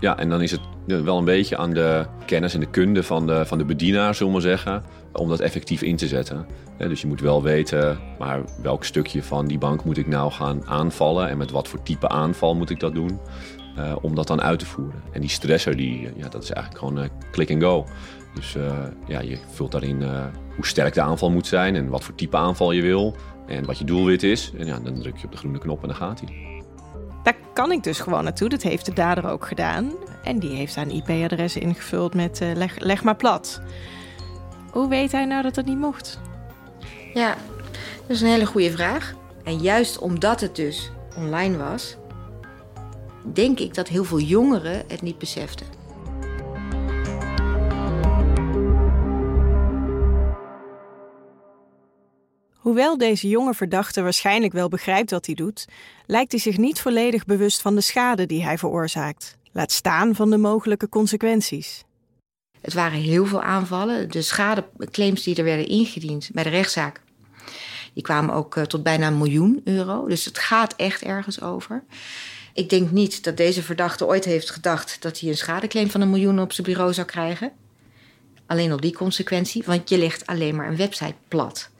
Ja, 0.00 0.18
en 0.18 0.28
dan 0.28 0.42
is 0.42 0.50
het 0.50 0.60
wel 0.86 1.18
een 1.18 1.24
beetje 1.24 1.56
aan 1.56 1.70
de 1.70 2.06
kennis 2.26 2.54
en 2.54 2.60
de 2.60 2.70
kunde 2.70 3.02
van 3.02 3.26
de, 3.26 3.46
van 3.46 3.58
de 3.58 3.64
bedienaar, 3.64 4.14
zullen 4.14 4.32
we 4.32 4.38
maar 4.38 4.48
zeggen, 4.48 4.82
om 5.12 5.28
dat 5.28 5.40
effectief 5.40 5.82
in 5.82 5.96
te 5.96 6.06
zetten. 6.06 6.46
Dus 6.78 7.00
je 7.00 7.06
moet 7.06 7.20
wel 7.20 7.42
weten, 7.42 7.98
maar 8.18 8.40
welk 8.62 8.84
stukje 8.84 9.22
van 9.22 9.46
die 9.46 9.58
bank 9.58 9.84
moet 9.84 9.96
ik 9.96 10.06
nou 10.06 10.32
gaan 10.32 10.66
aanvallen 10.66 11.28
en 11.28 11.38
met 11.38 11.50
wat 11.50 11.68
voor 11.68 11.82
type 11.82 12.08
aanval 12.08 12.54
moet 12.54 12.70
ik 12.70 12.80
dat 12.80 12.94
doen, 12.94 13.18
uh, 13.78 13.96
om 14.00 14.14
dat 14.14 14.26
dan 14.26 14.42
uit 14.42 14.58
te 14.58 14.66
voeren. 14.66 15.02
En 15.12 15.20
die 15.20 15.30
stresser, 15.30 15.76
die, 15.76 16.00
ja, 16.16 16.28
dat 16.28 16.42
is 16.42 16.50
eigenlijk 16.50 16.84
gewoon 16.84 17.04
uh, 17.04 17.10
click 17.30 17.50
and 17.50 17.62
go. 17.62 17.86
Dus 18.34 18.56
ja, 19.06 19.20
je 19.20 19.38
vult 19.48 19.72
daarin 19.72 20.02
hoe 20.54 20.66
sterk 20.66 20.94
de 20.94 21.00
aanval 21.00 21.30
moet 21.30 21.46
zijn 21.46 21.76
en 21.76 21.88
wat 21.88 22.04
voor 22.04 22.14
type 22.14 22.36
aanval 22.36 22.72
je 22.72 22.82
wil 22.82 23.16
en 23.46 23.64
wat 23.64 23.78
je 23.78 23.84
doelwit 23.84 24.22
is. 24.22 24.52
En 24.58 24.66
ja, 24.66 24.78
dan 24.78 24.94
druk 24.94 25.16
je 25.16 25.24
op 25.24 25.32
de 25.32 25.38
groene 25.38 25.58
knop 25.58 25.82
en 25.82 25.88
dan 25.88 25.96
gaat 25.96 26.20
hij. 26.20 26.53
Daar 27.24 27.36
kan 27.52 27.72
ik 27.72 27.82
dus 27.82 28.00
gewoon 28.00 28.24
naartoe. 28.24 28.48
Dat 28.48 28.62
heeft 28.62 28.86
de 28.86 28.92
dader 28.92 29.28
ook 29.28 29.46
gedaan. 29.46 29.92
En 30.22 30.38
die 30.38 30.50
heeft 30.50 30.72
zijn 30.72 30.90
IP-adres 30.90 31.56
ingevuld 31.56 32.14
met 32.14 32.40
uh, 32.40 32.54
leg, 32.54 32.78
leg 32.78 33.02
maar 33.02 33.16
plat. 33.16 33.60
Hoe 34.70 34.88
weet 34.88 35.12
hij 35.12 35.24
nou 35.24 35.42
dat 35.42 35.54
dat 35.54 35.64
niet 35.64 35.78
mocht? 35.78 36.20
Ja, 37.14 37.36
dat 38.00 38.16
is 38.16 38.20
een 38.20 38.28
hele 38.28 38.46
goede 38.46 38.70
vraag. 38.70 39.14
En 39.44 39.58
juist 39.58 39.98
omdat 39.98 40.40
het 40.40 40.56
dus 40.56 40.90
online 41.16 41.56
was, 41.56 41.96
denk 43.32 43.58
ik 43.58 43.74
dat 43.74 43.88
heel 43.88 44.04
veel 44.04 44.20
jongeren 44.20 44.82
het 44.88 45.02
niet 45.02 45.18
beseften. 45.18 45.66
Hoewel 52.64 52.98
deze 52.98 53.28
jonge 53.28 53.54
verdachte 53.54 54.02
waarschijnlijk 54.02 54.52
wel 54.52 54.68
begrijpt 54.68 55.10
wat 55.10 55.26
hij 55.26 55.34
doet, 55.34 55.64
lijkt 56.06 56.32
hij 56.32 56.40
zich 56.40 56.56
niet 56.56 56.80
volledig 56.80 57.24
bewust 57.24 57.60
van 57.60 57.74
de 57.74 57.80
schade 57.80 58.26
die 58.26 58.44
hij 58.44 58.58
veroorzaakt. 58.58 59.36
Laat 59.52 59.72
staan 59.72 60.14
van 60.14 60.30
de 60.30 60.36
mogelijke 60.36 60.88
consequenties. 60.88 61.84
Het 62.60 62.72
waren 62.72 62.98
heel 62.98 63.26
veel 63.26 63.42
aanvallen. 63.42 64.10
De 64.10 64.22
schadeclaims 64.22 65.22
die 65.22 65.36
er 65.36 65.44
werden 65.44 65.68
ingediend 65.68 66.30
bij 66.32 66.42
de 66.42 66.48
rechtszaak, 66.48 67.00
die 67.94 68.02
kwamen 68.02 68.34
ook 68.34 68.56
eh, 68.56 68.62
tot 68.62 68.82
bijna 68.82 69.06
een 69.06 69.18
miljoen 69.18 69.60
euro. 69.64 70.06
Dus 70.06 70.24
het 70.24 70.38
gaat 70.38 70.74
echt 70.76 71.02
ergens 71.02 71.40
over. 71.40 71.84
Ik 72.54 72.68
denk 72.68 72.90
niet 72.90 73.24
dat 73.24 73.36
deze 73.36 73.62
verdachte 73.62 74.06
ooit 74.06 74.24
heeft 74.24 74.50
gedacht 74.50 75.02
dat 75.02 75.20
hij 75.20 75.28
een 75.28 75.36
schadeclaim 75.36 75.90
van 75.90 76.00
een 76.00 76.10
miljoen 76.10 76.40
op 76.40 76.52
zijn 76.52 76.66
bureau 76.66 76.92
zou 76.92 77.06
krijgen. 77.06 77.52
Alleen 78.46 78.72
al 78.72 78.80
die 78.80 78.94
consequentie, 78.94 79.62
want 79.66 79.88
je 79.88 79.98
legt 79.98 80.26
alleen 80.26 80.56
maar 80.56 80.68
een 80.68 80.76
website 80.76 81.14
plat. 81.28 81.72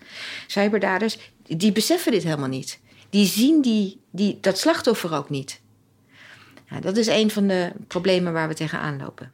Cyberdaders, 0.46 1.18
die 1.42 1.72
beseffen 1.72 2.12
dit 2.12 2.22
helemaal 2.22 2.48
niet. 2.48 2.80
Die 3.10 3.26
zien 3.26 3.62
die, 3.62 4.00
die, 4.10 4.38
dat 4.40 4.58
slachtoffer 4.58 5.14
ook 5.14 5.30
niet. 5.30 5.60
Ja, 6.70 6.80
dat 6.80 6.96
is 6.96 7.06
een 7.06 7.30
van 7.30 7.46
de 7.46 7.72
problemen 7.86 8.32
waar 8.32 8.48
we 8.48 8.54
tegenaan 8.54 8.98
lopen. 8.98 9.32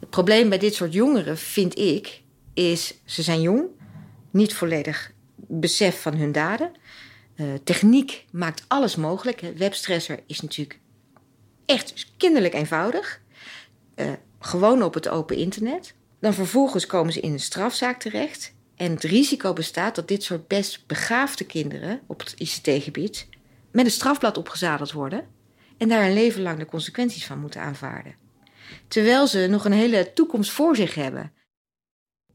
Het 0.00 0.10
probleem 0.10 0.48
bij 0.48 0.58
dit 0.58 0.74
soort 0.74 0.92
jongeren, 0.92 1.38
vind 1.38 1.78
ik, 1.78 2.22
is 2.54 2.94
ze 3.04 3.22
zijn 3.22 3.40
jong, 3.40 3.64
niet 4.30 4.54
volledig 4.54 5.12
besef 5.36 6.02
van 6.02 6.14
hun 6.14 6.32
daden. 6.32 6.72
Uh, 7.36 7.46
techniek 7.64 8.24
maakt 8.30 8.64
alles 8.68 8.96
mogelijk. 8.96 9.40
Webstresser 9.56 10.20
is 10.26 10.40
natuurlijk 10.40 10.80
echt 11.66 12.06
kinderlijk 12.16 12.54
eenvoudig. 12.54 13.20
Uh, 13.96 14.12
gewoon 14.40 14.82
op 14.82 14.94
het 14.94 15.08
open 15.08 15.36
internet. 15.36 15.94
Dan 16.20 16.34
vervolgens 16.34 16.86
komen 16.86 17.12
ze 17.12 17.20
in 17.20 17.32
een 17.32 17.40
strafzaak 17.40 18.00
terecht. 18.00 18.54
En 18.78 18.90
het 18.90 19.04
risico 19.04 19.52
bestaat 19.52 19.94
dat 19.94 20.08
dit 20.08 20.22
soort 20.22 20.48
best 20.48 20.86
begaafde 20.86 21.44
kinderen 21.44 22.00
op 22.06 22.20
het 22.20 22.34
ICT-gebied 22.38 23.28
met 23.70 23.84
een 23.84 23.90
strafblad 23.90 24.36
opgezadeld 24.36 24.92
worden 24.92 25.26
en 25.78 25.88
daar 25.88 26.04
een 26.04 26.14
leven 26.14 26.42
lang 26.42 26.58
de 26.58 26.66
consequenties 26.66 27.26
van 27.26 27.38
moeten 27.38 27.60
aanvaarden. 27.60 28.14
Terwijl 28.88 29.26
ze 29.26 29.46
nog 29.50 29.64
een 29.64 29.72
hele 29.72 30.12
toekomst 30.12 30.50
voor 30.50 30.76
zich 30.76 30.94
hebben. 30.94 31.32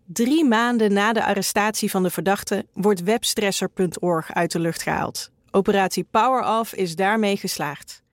Drie 0.06 0.46
maanden 0.46 0.94
na 0.94 1.14
de 1.14 1.26
arrestatie 1.26 1.90
van 1.90 2.04
de 2.04 2.10
verdachte 2.10 2.66
wordt 2.74 3.04
webstresser.org 3.04 4.34
uit 4.34 4.52
de 4.52 4.60
lucht 4.60 4.82
gehaald. 4.82 5.32
Operatie 5.52 6.08
Power 6.12 6.60
Off 6.60 6.74
is 6.74 6.96
daarmee 6.96 7.38
geslaagd. 7.38 8.04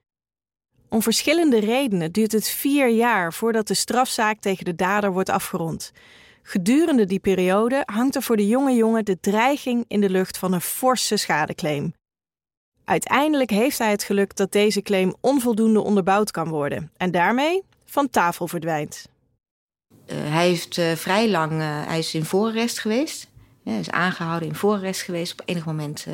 Om 0.88 1.02
verschillende 1.02 1.58
redenen 1.58 2.12
duurt 2.12 2.32
het 2.32 2.48
vier 2.48 2.88
jaar 2.88 3.32
voordat 3.32 3.66
de 3.66 3.74
strafzaak 3.74 4.40
tegen 4.40 4.64
de 4.64 4.74
dader 4.74 5.12
wordt 5.12 5.28
afgerond. 5.28 5.92
Gedurende 6.50 7.04
die 7.04 7.18
periode 7.18 7.82
hangt 7.86 8.14
er 8.14 8.22
voor 8.22 8.36
de 8.36 8.46
jonge 8.46 8.74
jongen 8.74 9.04
de 9.04 9.20
dreiging 9.20 9.84
in 9.88 10.00
de 10.00 10.10
lucht 10.10 10.38
van 10.38 10.52
een 10.52 10.60
forse 10.60 11.16
schadeclaim. 11.16 11.94
Uiteindelijk 12.84 13.50
heeft 13.50 13.78
hij 13.78 13.90
het 13.90 14.04
geluk 14.04 14.36
dat 14.36 14.52
deze 14.52 14.82
claim 14.82 15.14
onvoldoende 15.20 15.80
onderbouwd 15.80 16.30
kan 16.30 16.48
worden 16.48 16.90
en 16.96 17.10
daarmee 17.10 17.62
van 17.84 18.10
tafel 18.10 18.48
verdwijnt. 18.48 19.08
Uh, 19.90 20.16
hij 20.16 20.48
heeft 20.48 20.76
uh, 20.76 20.92
vrij 20.92 21.28
lang, 21.28 21.52
uh, 21.52 21.86
hij 21.86 21.98
is 21.98 22.14
in 22.14 22.24
voorarrest 22.24 22.78
geweest. 22.78 23.28
Hij 23.64 23.78
is 23.78 23.90
aangehouden 23.90 24.48
in 24.48 24.54
voorarrest 24.54 25.02
geweest, 25.02 25.32
op 25.32 25.42
enig 25.44 25.66
moment 25.66 26.06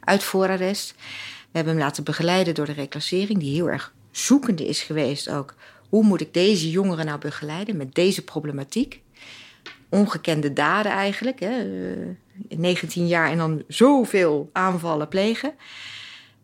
uit 0.00 0.22
voorarrest. 0.22 0.94
We 1.40 1.58
hebben 1.58 1.72
hem 1.72 1.82
laten 1.82 2.04
begeleiden 2.04 2.54
door 2.54 2.66
de 2.66 2.72
reclassering, 2.72 3.38
die 3.38 3.54
heel 3.54 3.70
erg 3.70 3.94
zoekende 4.10 4.66
is 4.66 4.82
geweest 4.82 5.28
ook. 5.28 5.54
Hoe 5.88 6.04
moet 6.04 6.20
ik 6.20 6.34
deze 6.34 6.70
jongeren 6.70 7.06
nou 7.06 7.18
begeleiden 7.18 7.76
met 7.76 7.94
deze 7.94 8.24
problematiek? 8.24 9.01
Ongekende 9.92 10.52
daden 10.52 10.92
eigenlijk. 10.92 11.40
Hè? 11.40 11.66
19 12.48 13.06
jaar 13.06 13.30
en 13.30 13.38
dan 13.38 13.62
zoveel 13.68 14.50
aanvallen 14.52 15.08
plegen. 15.08 15.54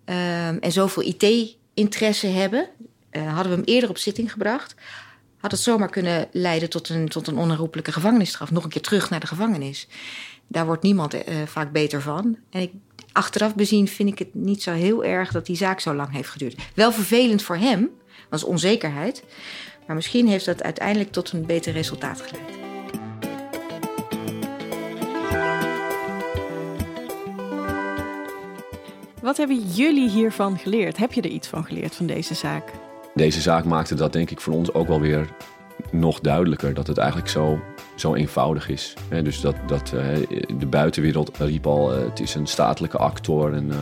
Ehm, 0.04 0.56
en 0.61 0.72
zoveel 0.72 1.02
IT-interesse 1.02 2.26
hebben. 2.26 2.68
hadden 3.11 3.52
we 3.52 3.56
hem 3.56 3.64
eerder 3.64 3.90
op 3.90 3.98
zitting 3.98 4.32
gebracht 4.32 4.74
had 5.38 5.50
het 5.50 5.61
zomaar 5.61 5.88
kunnen 5.88 6.28
leiden 6.32 6.70
tot 6.70 6.88
een, 6.88 7.08
tot 7.08 7.26
een 7.26 7.37
onherroepelijke 7.37 7.92
gevangenisstraf. 7.92 8.50
Nog 8.50 8.64
een 8.64 8.70
keer 8.70 8.82
terug 8.82 9.11
naar 9.11 9.20
de 9.20 9.26
gevangenis. 9.26 9.88
Daar 10.46 10.66
wordt 10.66 10.82
niemand 10.82 11.14
uh, 11.14 11.20
vaak 11.46 11.72
beter 11.72 12.02
van. 12.02 12.38
En 12.50 12.61
ik, 12.61 12.72
achteraf 13.12 13.54
bezien 13.54 13.88
vind 13.88 14.08
ik 14.08 14.18
het 14.18 14.34
niet 14.34 14.62
zo 14.62 14.72
heel 14.72 15.04
erg 15.04 15.32
dat 15.32 15.46
die 15.46 15.56
zaak 15.56 15.80
zo 15.80 15.94
lang 15.94 16.12
heeft 16.12 16.28
geduurd. 16.28 16.61
Wel 16.74 16.92
vervelend 16.92 17.42
voor 17.42 17.56
hem, 17.56 17.90
was 18.30 18.44
onzekerheid. 18.44 19.24
Maar 19.87 19.96
misschien 19.96 20.28
heeft 20.28 20.44
dat 20.44 20.62
uiteindelijk 20.62 21.12
tot 21.12 21.32
een 21.32 21.46
beter 21.46 21.72
resultaat 21.72 22.20
geleid. 22.20 22.67
Wat 29.28 29.36
hebben 29.36 29.60
jullie 29.60 30.08
hiervan 30.08 30.58
geleerd? 30.58 30.96
Heb 30.96 31.12
je 31.12 31.20
er 31.20 31.30
iets 31.30 31.48
van 31.48 31.64
geleerd 31.64 31.94
van 31.94 32.06
deze 32.06 32.34
zaak? 32.34 32.72
Deze 33.14 33.40
zaak 33.40 33.64
maakte 33.64 33.94
dat 33.94 34.12
denk 34.12 34.30
ik 34.30 34.40
voor 34.40 34.54
ons 34.54 34.72
ook 34.72 34.88
wel 34.88 35.00
weer 35.00 35.28
nog 35.90 36.20
duidelijker. 36.20 36.74
Dat 36.74 36.86
het 36.86 36.98
eigenlijk 36.98 37.28
zo, 37.30 37.60
zo 37.96 38.14
eenvoudig 38.14 38.68
is. 38.68 38.94
dus 39.22 39.40
dat, 39.40 39.54
dat 39.66 39.92
eh, 39.92 40.40
de 40.58 40.66
buitenwereld 40.66 41.38
riep 41.38 41.66
al, 41.66 41.92
eh, 41.92 42.04
het 42.04 42.20
is 42.20 42.34
een 42.34 42.46
statelijke 42.46 42.98
actor. 42.98 43.54
En, 43.54 43.70
eh, 43.70 43.78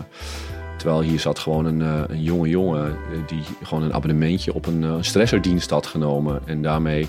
terwijl 0.79 1.01
hier 1.01 1.21
zat 1.21 1.39
gewoon 1.39 1.65
een, 1.65 1.81
een 2.11 2.23
jonge 2.23 2.49
jongen 2.49 2.97
die 3.27 3.43
gewoon 3.63 3.83
een 3.83 3.95
abonnementje 3.95 4.55
op 4.55 4.67
een 4.67 5.05
stresserdienst 5.05 5.71
had 5.71 5.87
genomen. 5.87 6.41
En 6.45 6.63
daarmee 6.63 7.09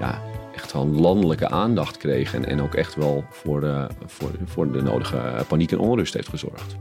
ja, 0.00 0.22
echt 0.54 0.72
wel 0.72 0.86
landelijke 0.86 1.48
aandacht 1.48 1.96
kreeg. 1.96 2.34
En, 2.34 2.44
en 2.44 2.62
ook 2.62 2.74
echt 2.74 2.94
wel 2.94 3.24
voor 3.30 3.88
voor, 4.06 4.30
voor 4.44 4.72
de 4.72 4.82
nodige 4.82 5.44
paniek 5.48 5.72
en 5.72 5.78
onrust 5.78 6.14
heeft 6.14 6.28
gezorgd. 6.28 6.76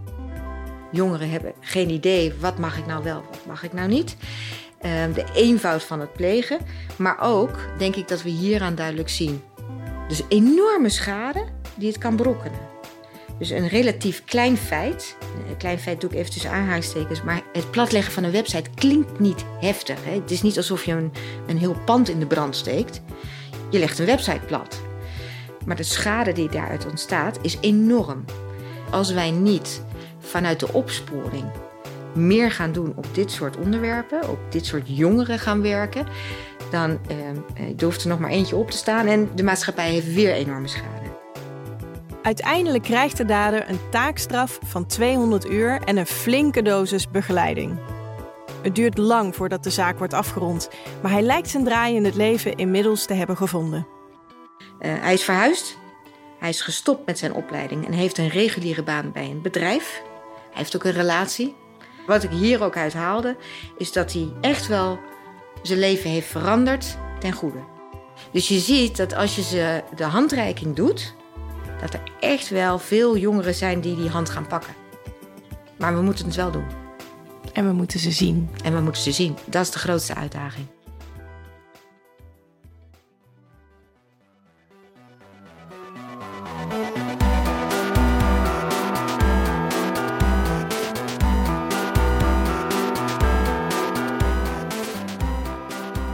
Jongeren 0.91 1.29
hebben 1.29 1.53
geen 1.59 1.89
idee, 1.89 2.33
wat 2.39 2.57
mag 2.57 2.77
ik 2.77 2.85
nou 2.85 3.03
wel, 3.03 3.23
wat 3.29 3.45
mag 3.45 3.63
ik 3.63 3.73
nou 3.73 3.87
niet. 3.87 4.15
Ehm, 4.81 5.13
de 5.13 5.25
eenvoud 5.33 5.83
van 5.83 5.99
het 5.99 6.13
plegen. 6.13 6.59
Maar 6.95 7.17
ook 7.21 7.59
denk 7.77 7.95
ik 7.95 8.07
dat 8.07 8.21
we 8.21 8.29
hieraan 8.29 8.75
duidelijk 8.75 9.09
zien. 9.09 9.41
Dus 10.07 10.21
enorme 10.27 10.89
schade 10.89 11.45
die 11.75 11.87
het 11.87 11.97
kan 11.97 12.15
berokkenen. 12.15 12.59
Dus 13.39 13.49
een 13.49 13.67
relatief 13.67 14.23
klein 14.25 14.57
feit, 14.57 15.17
een 15.49 15.57
klein 15.57 15.79
feit 15.79 16.01
doe 16.01 16.09
ik 16.09 16.15
even 16.15 16.31
tussen 16.31 16.51
aanhalingstekens, 16.51 17.21
maar 17.21 17.41
het 17.53 17.71
platleggen 17.71 18.13
van 18.13 18.23
een 18.23 18.31
website 18.31 18.69
klinkt 18.75 19.19
niet 19.19 19.45
heftig. 19.59 19.97
Hè? 20.03 20.11
Het 20.11 20.31
is 20.31 20.41
niet 20.41 20.57
alsof 20.57 20.85
je 20.85 20.91
een, 20.91 21.11
een 21.47 21.57
heel 21.57 21.75
pand 21.85 22.09
in 22.09 22.19
de 22.19 22.25
brand 22.25 22.55
steekt. 22.55 23.01
Je 23.69 23.79
legt 23.79 23.99
een 23.99 24.05
website 24.05 24.45
plat. 24.45 24.81
Maar 25.65 25.75
de 25.75 25.83
schade 25.83 26.31
die 26.31 26.49
daaruit 26.49 26.85
ontstaat 26.85 27.39
is 27.41 27.57
enorm. 27.61 28.25
Als 28.89 29.11
wij 29.11 29.31
niet 29.31 29.81
vanuit 30.27 30.59
de 30.59 30.73
opsporing 30.73 31.45
meer 32.13 32.51
gaan 32.51 32.71
doen 32.71 32.93
op 32.95 33.05
dit 33.11 33.31
soort 33.31 33.57
onderwerpen, 33.57 34.29
op 34.29 34.39
dit 34.49 34.65
soort 34.65 34.83
jongeren 34.85 35.39
gaan 35.39 35.61
werken, 35.61 36.07
dan 36.71 36.99
uh, 37.11 37.79
hoeft 37.83 38.03
er 38.03 38.09
nog 38.09 38.19
maar 38.19 38.29
eentje 38.29 38.55
op 38.55 38.71
te 38.71 38.77
staan 38.77 39.07
en 39.07 39.29
de 39.35 39.43
maatschappij 39.43 39.91
heeft 39.91 40.13
weer 40.13 40.33
enorme 40.33 40.67
schade. 40.67 41.05
Uiteindelijk 42.21 42.83
krijgt 42.83 43.17
de 43.17 43.25
dader 43.25 43.69
een 43.69 43.79
taakstraf 43.89 44.59
van 44.65 44.85
200 44.85 45.49
uur 45.49 45.81
en 45.85 45.97
een 45.97 46.05
flinke 46.05 46.61
dosis 46.61 47.09
begeleiding. 47.09 47.79
Het 48.61 48.75
duurt 48.75 48.97
lang 48.97 49.35
voordat 49.35 49.63
de 49.63 49.69
zaak 49.69 49.97
wordt 49.97 50.13
afgerond, 50.13 50.69
maar 51.01 51.11
hij 51.11 51.21
lijkt 51.21 51.49
zijn 51.49 51.63
draai 51.63 51.95
in 51.95 52.05
het 52.05 52.15
leven 52.15 52.55
inmiddels 52.55 53.05
te 53.05 53.13
hebben 53.13 53.37
gevonden. 53.37 53.87
Uh, 54.79 54.91
hij 54.99 55.13
is 55.13 55.23
verhuisd, 55.23 55.77
hij 56.39 56.49
is 56.49 56.61
gestopt 56.61 57.05
met 57.05 57.17
zijn 57.17 57.33
opleiding 57.33 57.85
en 57.85 57.93
heeft 57.93 58.17
een 58.17 58.29
reguliere 58.29 58.83
baan 58.83 59.11
bij 59.11 59.29
een 59.29 59.41
bedrijf. 59.41 60.01
Hij 60.57 60.65
heeft 60.65 60.75
ook 60.75 60.91
een 60.91 61.01
relatie 61.01 61.55
wat 62.07 62.23
ik 62.23 62.29
hier 62.29 62.63
ook 62.63 62.77
uit 62.77 62.93
haalde, 62.93 63.37
is 63.77 63.91
dat 63.91 64.13
hij 64.13 64.29
echt 64.41 64.67
wel 64.67 64.99
zijn 65.61 65.79
leven 65.79 66.09
heeft 66.09 66.27
veranderd 66.27 66.97
ten 67.19 67.31
goede. 67.31 67.59
Dus 68.31 68.47
je 68.47 68.59
ziet 68.59 68.97
dat 68.97 69.15
als 69.15 69.35
je 69.35 69.41
ze 69.41 69.83
de 69.95 70.03
handreiking 70.03 70.75
doet, 70.75 71.15
dat 71.81 71.93
er 71.93 72.01
echt 72.19 72.49
wel 72.49 72.79
veel 72.79 73.17
jongeren 73.17 73.55
zijn 73.55 73.81
die 73.81 73.95
die 73.95 74.09
hand 74.09 74.29
gaan 74.29 74.47
pakken. 74.47 74.73
Maar 75.77 75.95
we 75.95 76.01
moeten 76.01 76.25
het 76.25 76.35
wel 76.35 76.51
doen. 76.51 76.67
En 77.53 77.67
we 77.67 77.73
moeten 77.73 77.99
ze 77.99 78.11
zien. 78.11 78.49
En 78.63 78.73
we 78.73 78.81
moeten 78.81 79.01
ze 79.01 79.11
zien. 79.11 79.35
Dat 79.45 79.61
is 79.61 79.71
de 79.71 79.79
grootste 79.79 80.15
uitdaging. 80.15 80.76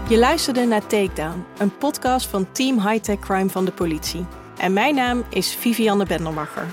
Je 0.10 0.18
luisterde 0.18 0.66
naar 0.66 0.88
Takedown, 0.88 1.46
een 1.58 1.78
podcast 1.78 2.28
van 2.28 2.52
Team 2.52 2.88
Hightech 2.88 3.20
Crime 3.20 3.50
van 3.50 3.66
de 3.66 3.72
politie. 3.72 4.26
En 4.58 4.74
mijn 4.74 4.96
naam 4.96 5.24
is 5.30 5.56
Vivianne 5.56 6.06
Bendelmacher. 6.06 6.66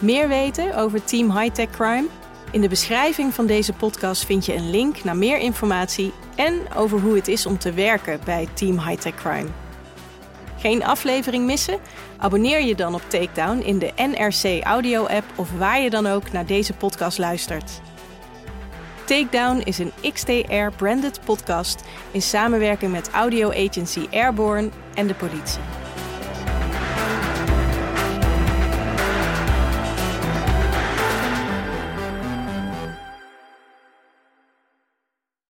Meer 0.00 0.28
weten 0.28 0.76
over 0.76 1.04
Team 1.04 1.38
Hightech 1.38 1.70
Crime? 1.70 2.06
In 2.50 2.60
de 2.60 2.68
beschrijving 2.68 3.34
van 3.34 3.46
deze 3.46 3.72
podcast 3.72 4.24
vind 4.24 4.46
je 4.46 4.54
een 4.54 4.70
link 4.70 5.04
naar 5.04 5.16
meer 5.16 5.38
informatie 5.38 6.12
en 6.36 6.60
over 6.76 7.00
hoe 7.00 7.14
het 7.14 7.28
is 7.28 7.46
om 7.46 7.58
te 7.58 7.72
werken 7.72 8.20
bij 8.24 8.48
Team 8.54 8.80
Hightech 8.80 9.14
Crime. 9.14 9.48
Geen 10.58 10.84
aflevering 10.84 11.44
missen? 11.44 11.78
Abonneer 12.18 12.62
je 12.62 12.74
dan 12.74 12.94
op 12.94 13.02
Takedown 13.08 13.58
in 13.58 13.78
de 13.78 13.92
NRC 13.96 14.64
Audio 14.64 15.06
app 15.06 15.24
of 15.36 15.50
waar 15.58 15.80
je 15.80 15.90
dan 15.90 16.06
ook 16.06 16.32
naar 16.32 16.46
deze 16.46 16.72
podcast 16.72 17.18
luistert. 17.18 17.80
Takedown 19.04 19.60
is 19.64 19.78
een 19.78 19.92
XTR-branded 20.12 21.20
podcast 21.24 21.84
in 22.10 22.22
samenwerking 22.22 22.92
met 22.92 23.10
audio 23.10 23.50
agency 23.50 24.06
Airborne 24.10 24.68
en 24.94 25.06
de 25.06 25.14
politie. 25.14 25.83